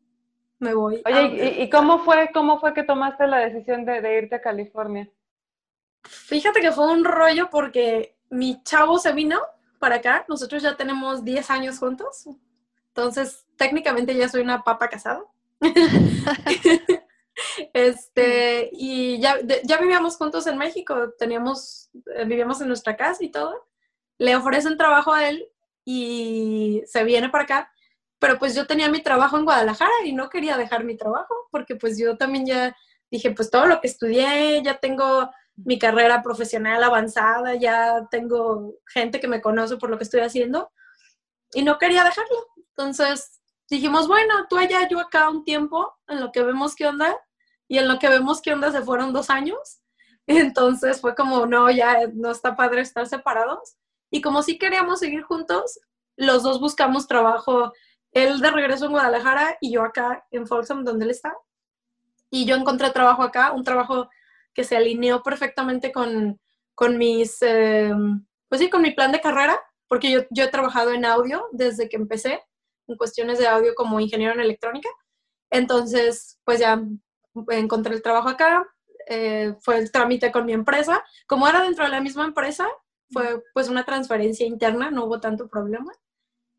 [0.58, 1.02] me voy.
[1.06, 5.10] Oye, ¿y, cómo fue, cómo fue que tomaste la decisión de irte a California?
[6.04, 9.40] Fíjate que fue un rollo porque mi chavo se vino
[9.80, 12.28] para acá, nosotros ya tenemos 10 años juntos,
[12.88, 15.24] entonces técnicamente ya soy una papa casada.
[17.74, 23.30] este, y ya, ya vivíamos juntos en México, teníamos, eh, vivíamos en nuestra casa y
[23.30, 23.68] todo.
[24.18, 25.48] Le ofrecen trabajo a él
[25.86, 27.72] y se viene para acá,
[28.20, 31.76] pero pues yo tenía mi trabajo en Guadalajara y no quería dejar mi trabajo porque
[31.76, 32.76] pues yo también ya
[33.10, 35.30] dije, pues todo lo que estudié, ya tengo
[35.66, 40.72] mi carrera profesional avanzada, ya tengo gente que me conoce por lo que estoy haciendo
[41.54, 42.48] y no quería dejarlo.
[42.70, 47.16] Entonces dijimos, bueno, tú allá, yo acá un tiempo en lo que vemos qué onda
[47.68, 49.82] y en lo que vemos qué onda se fueron dos años.
[50.28, 53.78] Entonces fue como, no, ya no está padre estar separados.
[54.12, 55.80] Y como sí queríamos seguir juntos,
[56.16, 57.74] los dos buscamos trabajo,
[58.12, 61.36] él de regreso en Guadalajara y yo acá en Folsom, donde él está.
[62.32, 64.10] Y yo encontré trabajo acá, un trabajo
[64.54, 66.40] que se alineó perfectamente con,
[66.76, 67.94] con mis, eh,
[68.48, 71.90] pues sí, con mi plan de carrera, porque yo, yo he trabajado en audio desde
[71.90, 72.42] que empecé,
[72.88, 74.90] en cuestiones de audio como ingeniero en electrónica.
[75.50, 76.82] Entonces, pues ya
[77.50, 78.68] encontré el trabajo acá,
[79.08, 81.04] eh, fue el trámite con mi empresa.
[81.28, 82.68] Como era dentro de la misma empresa,
[83.12, 85.92] fue pues una transferencia interna, no hubo tanto problema.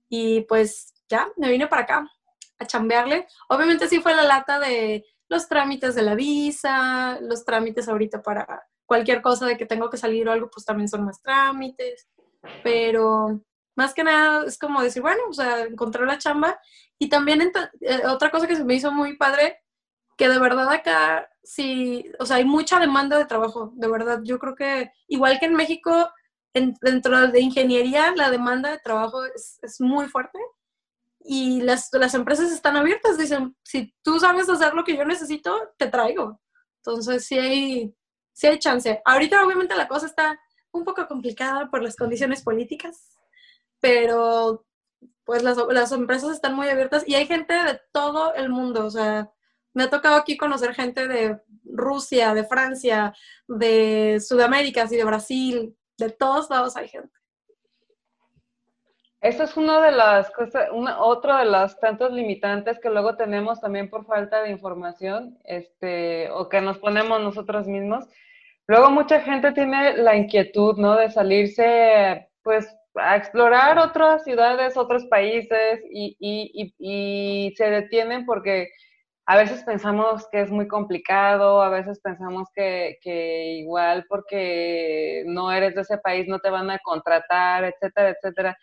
[0.08, 2.10] Y pues ya, me vine para acá
[2.58, 3.26] a chambearle.
[3.48, 8.66] Obviamente sí fue la lata de los trámites de la visa, los trámites ahorita para
[8.84, 12.08] cualquier cosa de que tengo que salir o algo, pues también son más trámites,
[12.64, 13.40] pero
[13.76, 16.58] más que nada es como decir, bueno, o sea, encontrar la chamba.
[16.98, 17.40] Y también
[17.80, 19.60] eh, otra cosa que se me hizo muy padre,
[20.18, 24.20] que de verdad acá sí, o sea, hay mucha demanda de trabajo, de verdad.
[24.24, 26.10] Yo creo que igual que en México,
[26.52, 30.40] dentro de ingeniería, la demanda de trabajo es muy fuerte
[31.20, 33.18] y las, las, empresas están abiertas.
[33.18, 36.40] Dicen, si tú sabes hacer lo que yo necesito, te traigo.
[36.78, 37.94] Entonces, sí hay,
[38.32, 39.00] sí hay chance.
[39.04, 40.38] Ahorita, obviamente, la cosa está
[40.72, 43.18] un poco complicada por las condiciones políticas,
[43.80, 44.66] pero
[45.24, 48.86] pues las, las empresas están muy abiertas y hay gente de todo el mundo.
[48.86, 49.30] O sea,
[49.74, 53.14] me ha tocado aquí conocer gente de Rusia, de Francia,
[53.46, 57.19] de Sudamérica, y de Brasil, de todos lados hay gente.
[59.20, 60.68] Eso es uno de las cosas,
[60.98, 66.48] otro de los tantos limitantes que luego tenemos también por falta de información, este, o
[66.48, 68.06] que nos ponemos nosotros mismos.
[68.66, 70.96] Luego mucha gente tiene la inquietud, ¿no?
[70.96, 78.68] De salirse, pues, a explorar otras ciudades, otros países y, y, y se detienen porque
[79.26, 82.98] a veces pensamos que es muy complicado, a veces pensamos que,
[83.60, 88.58] igual porque no eres de ese país no te van a contratar, etcétera, etcétera.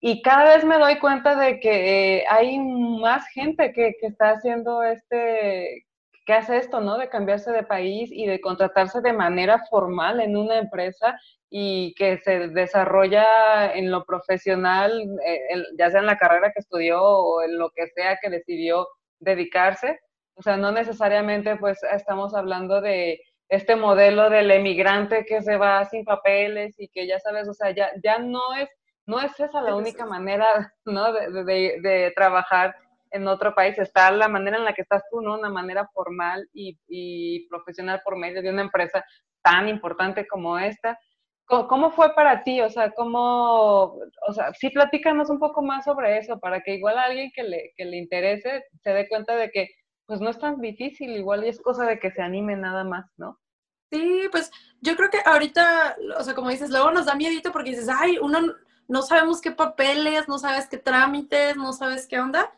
[0.00, 4.82] Y cada vez me doy cuenta de que hay más gente que, que está haciendo
[4.82, 5.86] este,
[6.28, 6.98] que hace esto, ¿no?
[6.98, 11.18] De cambiarse de país y de contratarse de manera formal en una empresa
[11.48, 17.02] y que se desarrolla en lo profesional, eh, ya sea en la carrera que estudió
[17.02, 18.86] o en lo que sea que decidió
[19.20, 20.00] dedicarse.
[20.34, 25.82] O sea, no necesariamente pues estamos hablando de este modelo del emigrante que se va
[25.86, 28.68] sin papeles y que ya sabes, o sea, ya, ya no es
[29.08, 31.12] no es esa la única manera, ¿no?
[31.14, 32.76] De, de, de, trabajar
[33.10, 33.78] en otro país.
[33.78, 35.38] Está la manera en la que estás tú, ¿no?
[35.38, 39.02] Una manera formal y, y profesional por medio de una empresa
[39.42, 40.98] tan importante como esta.
[41.46, 42.60] ¿Cómo, fue para ti?
[42.60, 43.94] O sea, ¿cómo,
[44.28, 47.42] o sea, sí platícanos un poco más sobre eso para que igual a alguien que
[47.42, 49.70] le, que le interese se dé cuenta de que
[50.04, 53.06] pues no es tan difícil, igual y es cosa de que se anime nada más,
[53.16, 53.38] ¿no?
[53.90, 54.50] Sí, pues
[54.82, 58.18] yo creo que ahorita, o sea, como dices, luego nos da miedito porque dices, ay,
[58.18, 58.40] uno
[58.88, 62.52] no sabemos qué papeles, no sabes qué trámites, no sabes qué onda,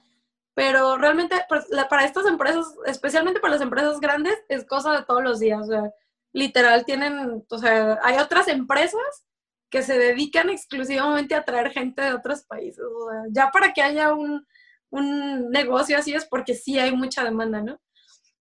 [0.55, 5.23] pero realmente pues, para estas empresas, especialmente para las empresas grandes, es cosa de todos
[5.23, 5.93] los días, o
[6.33, 9.27] literal tienen, o sea, hay otras empresas
[9.71, 12.85] que se dedican exclusivamente a traer gente de otros países.
[13.31, 14.47] Ya para que haya un,
[14.91, 17.81] un negocio así es porque sí hay mucha demanda, ¿no?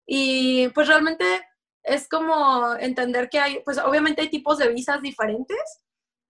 [0.07, 1.24] Y pues realmente
[1.82, 5.84] es como entender que hay, pues obviamente hay tipos de visas diferentes,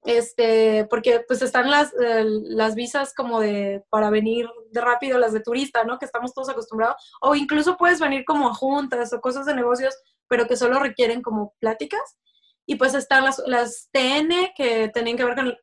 [0.04, 5.40] este, porque pues están las, las visas como de, para venir de rápido, las de
[5.40, 5.98] turista, ¿no?
[5.98, 9.94] Que estamos todos acostumbrados, o incluso puedes venir como a juntas o cosas de negocios
[10.28, 12.18] pero que solo requieren como pláticas.
[12.66, 15.56] Y pues están las, las TN que tienen que ver con,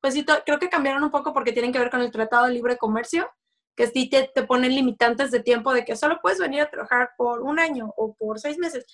[0.00, 2.52] pues sí, creo que cambiaron un poco porque tienen que ver con el Tratado de
[2.52, 3.30] Libre Comercio,
[3.74, 7.10] que sí te, te ponen limitantes de tiempo de que solo puedes venir a trabajar
[7.16, 8.84] por un año o por seis meses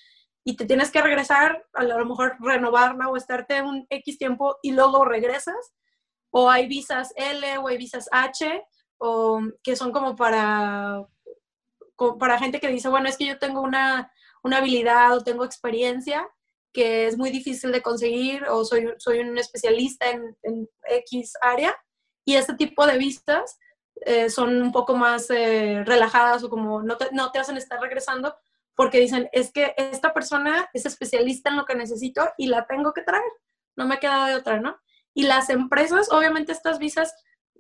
[0.49, 4.73] y te tienes que regresar, a lo mejor renovarla o estarte un X tiempo y
[4.73, 5.75] luego regresas.
[6.31, 8.65] O hay visas L o hay visas H,
[8.99, 11.07] o que son como para,
[12.19, 14.11] para gente que dice, bueno, es que yo tengo una
[14.43, 16.29] una habilidad o tengo experiencia
[16.73, 21.75] que es muy difícil de conseguir o soy, soy un especialista en, en X área
[22.25, 23.59] y este tipo de vistas
[24.03, 27.81] eh, son un poco más eh, relajadas o como no te, no te hacen estar
[27.81, 28.35] regresando
[28.79, 32.93] porque dicen, es que esta persona es especialista en lo que necesito y la tengo
[32.93, 33.33] que traer,
[33.75, 34.79] no me queda de otra, ¿no?
[35.15, 37.13] Y las empresas, obviamente estas visas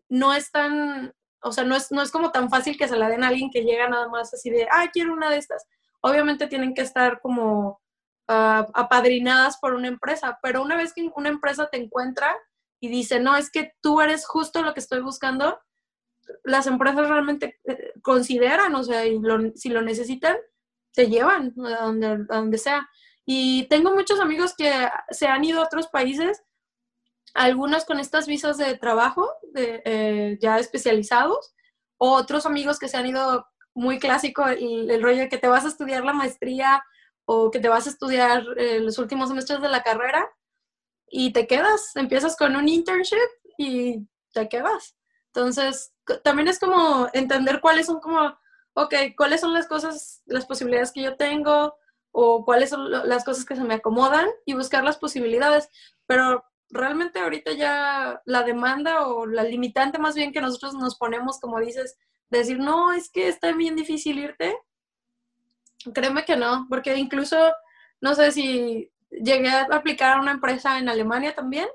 [0.08, 1.12] no están,
[1.42, 3.50] o sea, no es, no es como tan fácil que se la den a alguien
[3.50, 5.66] que llega nada más así de, ah, quiero una de estas
[6.00, 7.80] obviamente tienen que estar como
[8.28, 12.34] uh, apadrinadas por una empresa, pero una vez que una empresa te encuentra
[12.80, 15.58] y dice, no, es que tú eres justo lo que estoy buscando,
[16.44, 19.20] las empresas realmente eh, consideran, o sea, y
[19.56, 20.36] si lo necesitan,
[20.92, 22.88] te llevan a donde, donde sea.
[23.24, 26.42] Y tengo muchos amigos que se han ido a otros países,
[27.34, 31.54] algunos con estas visas de trabajo de, eh, ya especializados,
[31.98, 35.64] otros amigos que se han ido muy clásico el, el, rollo de que te vas
[35.64, 36.82] a estudiar la maestría
[37.26, 40.26] o que te vas a estudiar eh, los últimos semestres de la carrera
[41.10, 43.18] y te quedas, empiezas con un internship
[43.58, 44.96] y te quedas.
[45.34, 45.92] Entonces,
[46.24, 48.38] también es como entender cuáles son como,
[48.74, 51.76] ok, cuáles son las cosas, las posibilidades que yo tengo
[52.10, 55.68] o cuáles son las cosas que se me acomodan y buscar las posibilidades.
[56.06, 61.40] Pero realmente ahorita ya la demanda o la limitante más bien que nosotros nos ponemos,
[61.40, 61.96] como dices,
[62.30, 64.56] decir, no, es que está bien difícil irte.
[65.94, 67.36] Créeme que no, porque incluso,
[68.00, 71.68] no sé si llegué a aplicar a una empresa en Alemania también.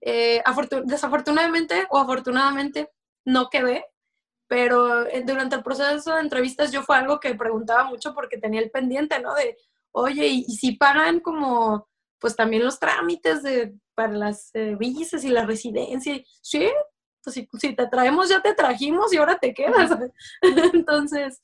[0.00, 0.42] Eh,
[0.84, 2.88] desafortunadamente o afortunadamente
[3.24, 3.84] no quedé,
[4.48, 8.60] pero eh, durante el proceso de entrevistas yo fue algo que preguntaba mucho porque tenía
[8.60, 9.34] el pendiente, ¿no?
[9.34, 9.56] De,
[9.92, 11.88] oye, ¿y, si pagan como,
[12.18, 16.20] pues también los trámites de, para las eh, visas y la residencia?
[16.40, 16.68] Sí,
[17.22, 19.90] pues si, si, te traemos, ya te trajimos y ahora te quedas.
[20.72, 21.42] Entonces,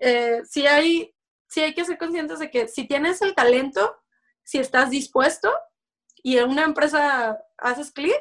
[0.00, 1.14] eh, sí, hay,
[1.48, 3.96] sí hay que ser conscientes de que si tienes el talento,
[4.42, 5.52] si estás dispuesto
[6.24, 8.20] y en una empresa haces clic,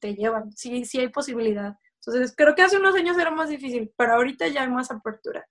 [0.00, 0.50] te llevan.
[0.56, 1.76] Sí, sí hay posibilidad.
[2.04, 5.46] Entonces, creo que hace unos años era más difícil, pero ahorita ya hay más apertura.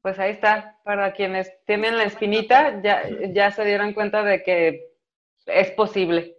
[0.00, 3.02] Pues ahí está, para quienes tienen la espinita, ya,
[3.32, 4.88] ya se dieron cuenta de que
[5.46, 6.38] es posible.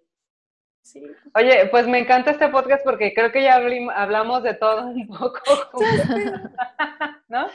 [0.81, 1.03] Sí.
[1.35, 5.39] Oye, pues me encanta este podcast porque creo que ya hablamos de todo un poco.
[7.27, 7.47] ¿No?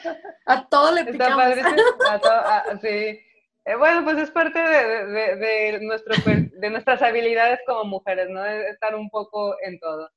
[0.47, 1.45] A todo le picamos.
[2.83, 3.21] sí.
[3.65, 8.45] Eh, bueno, pues es parte de, de, nuestro, de nuestras habilidades como mujeres, ¿no?
[8.45, 10.11] Estar un poco en todo.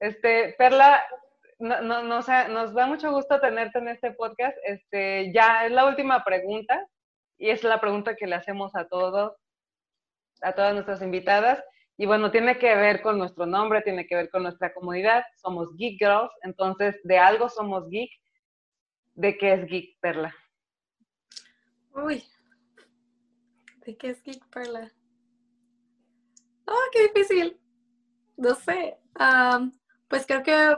[0.00, 1.02] Este, Perla,
[1.58, 4.56] no, no, nos da mucho gusto tenerte en este podcast.
[4.64, 6.86] Este, ya es la última pregunta
[7.38, 9.36] y es la pregunta que le hacemos a todos,
[10.42, 11.62] a todas nuestras invitadas.
[11.98, 15.24] Y bueno, tiene que ver con nuestro nombre, tiene que ver con nuestra comunidad.
[15.36, 18.10] Somos Geek Girls, entonces de algo somos geek.
[19.14, 20.34] ¿De qué es Geek Perla?
[21.94, 22.22] Uy,
[23.86, 24.92] ¿De qué es Geek Perla?
[26.66, 27.58] ¡Oh, qué difícil!
[28.36, 28.98] No sé.
[30.08, 30.76] Pues creo que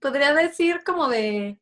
[0.00, 1.58] podría decir como de,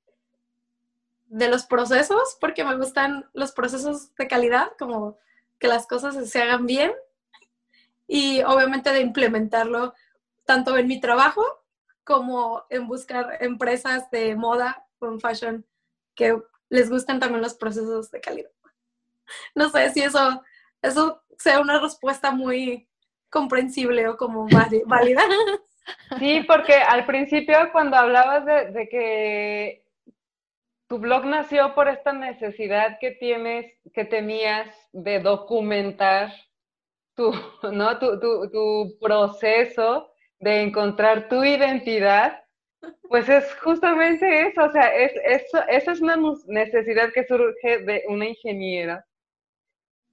[1.26, 5.18] de los procesos, porque me gustan los procesos de calidad, como
[5.58, 6.92] que las cosas se hagan bien
[8.06, 9.94] y obviamente de implementarlo
[10.44, 11.44] tanto en mi trabajo
[12.02, 15.64] como en buscar empresas de moda con fashion
[16.14, 16.36] que
[16.70, 18.50] les gusten también los procesos de calidad.
[19.54, 20.42] no sé si eso,
[20.82, 22.88] eso sea una respuesta muy
[23.28, 24.48] comprensible o como
[24.86, 25.22] válida.
[26.18, 29.84] Sí, porque al principio cuando hablabas de, que
[30.88, 36.32] tu blog nació por esta necesidad que tienes, que tenías de documentar
[37.14, 37.32] tu,
[37.72, 37.98] ¿no?
[37.98, 42.42] tu, tu, proceso de encontrar tu identidad,
[43.08, 48.04] pues es justamente eso, o sea, es, eso, esa es una necesidad que surge de
[48.08, 49.04] una ingeniera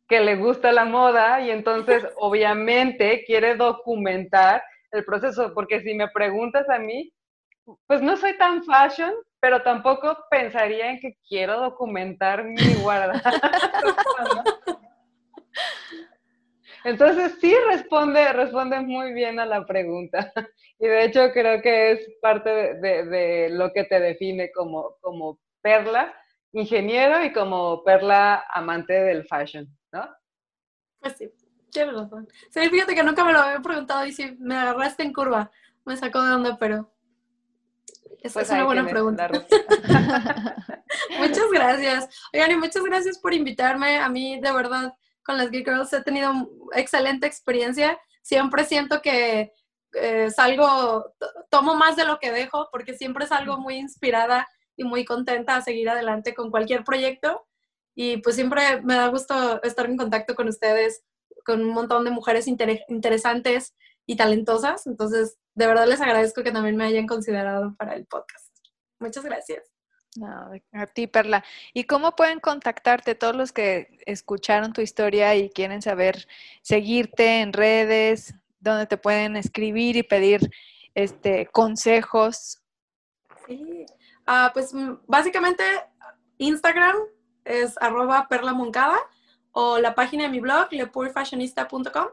[0.08, 6.08] que le gusta la moda y entonces obviamente quiere documentar el proceso, porque si me
[6.10, 7.14] preguntas a mí,
[7.86, 13.22] pues no soy tan fashion, pero tampoco pensaría en que quiero documentar mi guarda.
[16.84, 20.32] Entonces sí responde, responde muy bien a la pregunta.
[20.80, 25.40] Y de hecho creo que es parte de, de lo que te define como, como
[25.62, 26.14] perla,
[26.54, 29.68] ingeniero y como perla amante del fashion.
[29.92, 30.08] ¿no?
[31.00, 31.32] Pues sí,
[31.78, 32.28] tienes razón.
[32.50, 35.52] Sí, fíjate que nunca me lo había preguntado y si me agarraste en curva,
[35.86, 36.92] me sacó de onda, pero
[38.22, 39.30] esa pues es una buena pregunta.
[41.20, 42.10] muchas gracias.
[42.34, 43.98] Oigan, y muchas gracias por invitarme.
[43.98, 46.34] A mí, de verdad, con las Geek Girls he tenido
[46.74, 48.00] excelente experiencia.
[48.24, 49.54] Siempre siento que
[49.94, 51.14] eh, salgo,
[51.50, 55.62] tomo más de lo que dejo, porque siempre salgo muy inspirada y muy contenta a
[55.62, 57.46] seguir adelante con cualquier proyecto.
[57.94, 61.04] Y pues siempre me da gusto estar en contacto con ustedes,
[61.48, 63.74] con un montón de mujeres interesantes
[64.06, 64.86] y talentosas.
[64.86, 68.54] Entonces, de verdad les agradezco que también me hayan considerado para el podcast.
[69.00, 69.64] Muchas gracias.
[70.74, 71.46] a ti, Perla.
[71.74, 76.28] ¿Y cómo pueden contactarte todos los que escucharon tu historia y quieren saber,
[76.62, 80.52] seguirte en redes, dónde te pueden escribir y pedir
[80.96, 82.62] este, consejos?
[83.48, 83.86] Sí,
[84.26, 85.64] ah, pues mm, básicamente
[86.40, 86.98] Instagram,
[87.46, 88.98] es arroba perlamoncada
[89.52, 92.08] o la página de mi blog, lepourfashionista.com.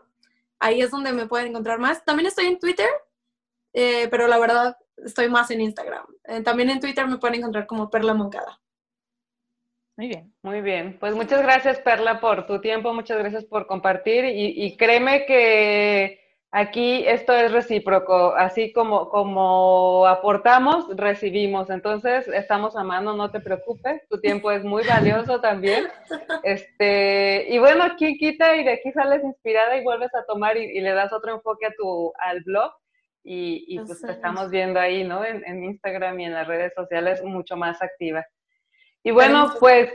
[0.58, 2.04] Ahí es donde me pueden encontrar más.
[2.04, 2.88] También estoy en Twitter,
[3.72, 6.06] eh, pero la verdad estoy más en Instagram.
[6.24, 8.60] Eh, también en Twitter me pueden encontrar como Perla Moncada.
[9.96, 10.98] Muy bien, muy bien.
[10.98, 16.23] Pues muchas gracias, Perla, por tu tiempo, muchas gracias por compartir y créeme que
[16.56, 21.68] Aquí esto es recíproco, así como, como aportamos, recibimos.
[21.68, 25.88] Entonces, estamos a mano, no te preocupes, tu tiempo es muy valioso también.
[26.44, 30.80] Este, y bueno, aquí quita y de aquí sales inspirada y vuelves a tomar y,
[30.80, 32.70] le das otro enfoque a tu, al blog.
[33.24, 35.24] Y, y pues te estamos viendo ahí, ¿no?
[35.24, 38.26] En, en, Instagram y en las redes sociales mucho más activas.
[39.02, 39.92] Y bueno, pues,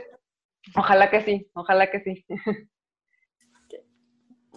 [0.76, 2.26] ojalá que sí, ojalá que sí.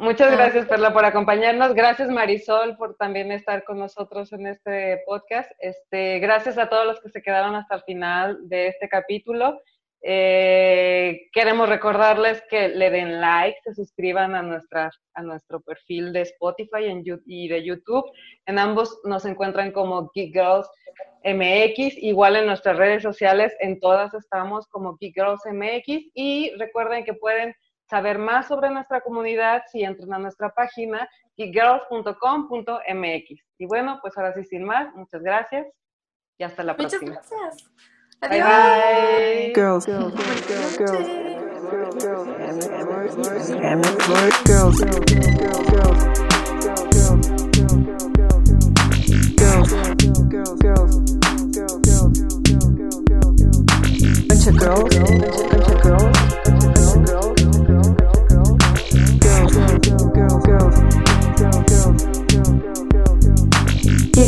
[0.04, 1.74] Muchas gracias, Perla, por acompañarnos.
[1.74, 5.50] Gracias, Marisol, por también estar con nosotros en este podcast.
[5.60, 9.62] Este, gracias a todos los que se quedaron hasta el final de este capítulo.
[10.02, 16.24] Eh, queremos recordarles que le den like, se suscriban a, nuestra, a nuestro perfil de
[16.24, 18.04] Spotify y de YouTube.
[18.46, 20.70] En ambos nos encuentran como Geek Girls
[21.24, 26.12] MX, igual en nuestras redes sociales, en todas estamos como Geek Girls MX.
[26.14, 27.56] Y recuerden que pueden
[27.94, 31.08] saber más sobre nuestra comunidad si entran a nuestra página
[31.38, 33.42] geekgirls.com.mx.
[33.60, 35.68] Y bueno, pues ahora sí, sin más, muchas gracias
[36.40, 37.12] y hasta la próxima.
[37.12, 37.72] Muchas gracias.
[38.20, 39.54] Bye bye.
[39.54, 41.08] Girls, girls, girls, girls,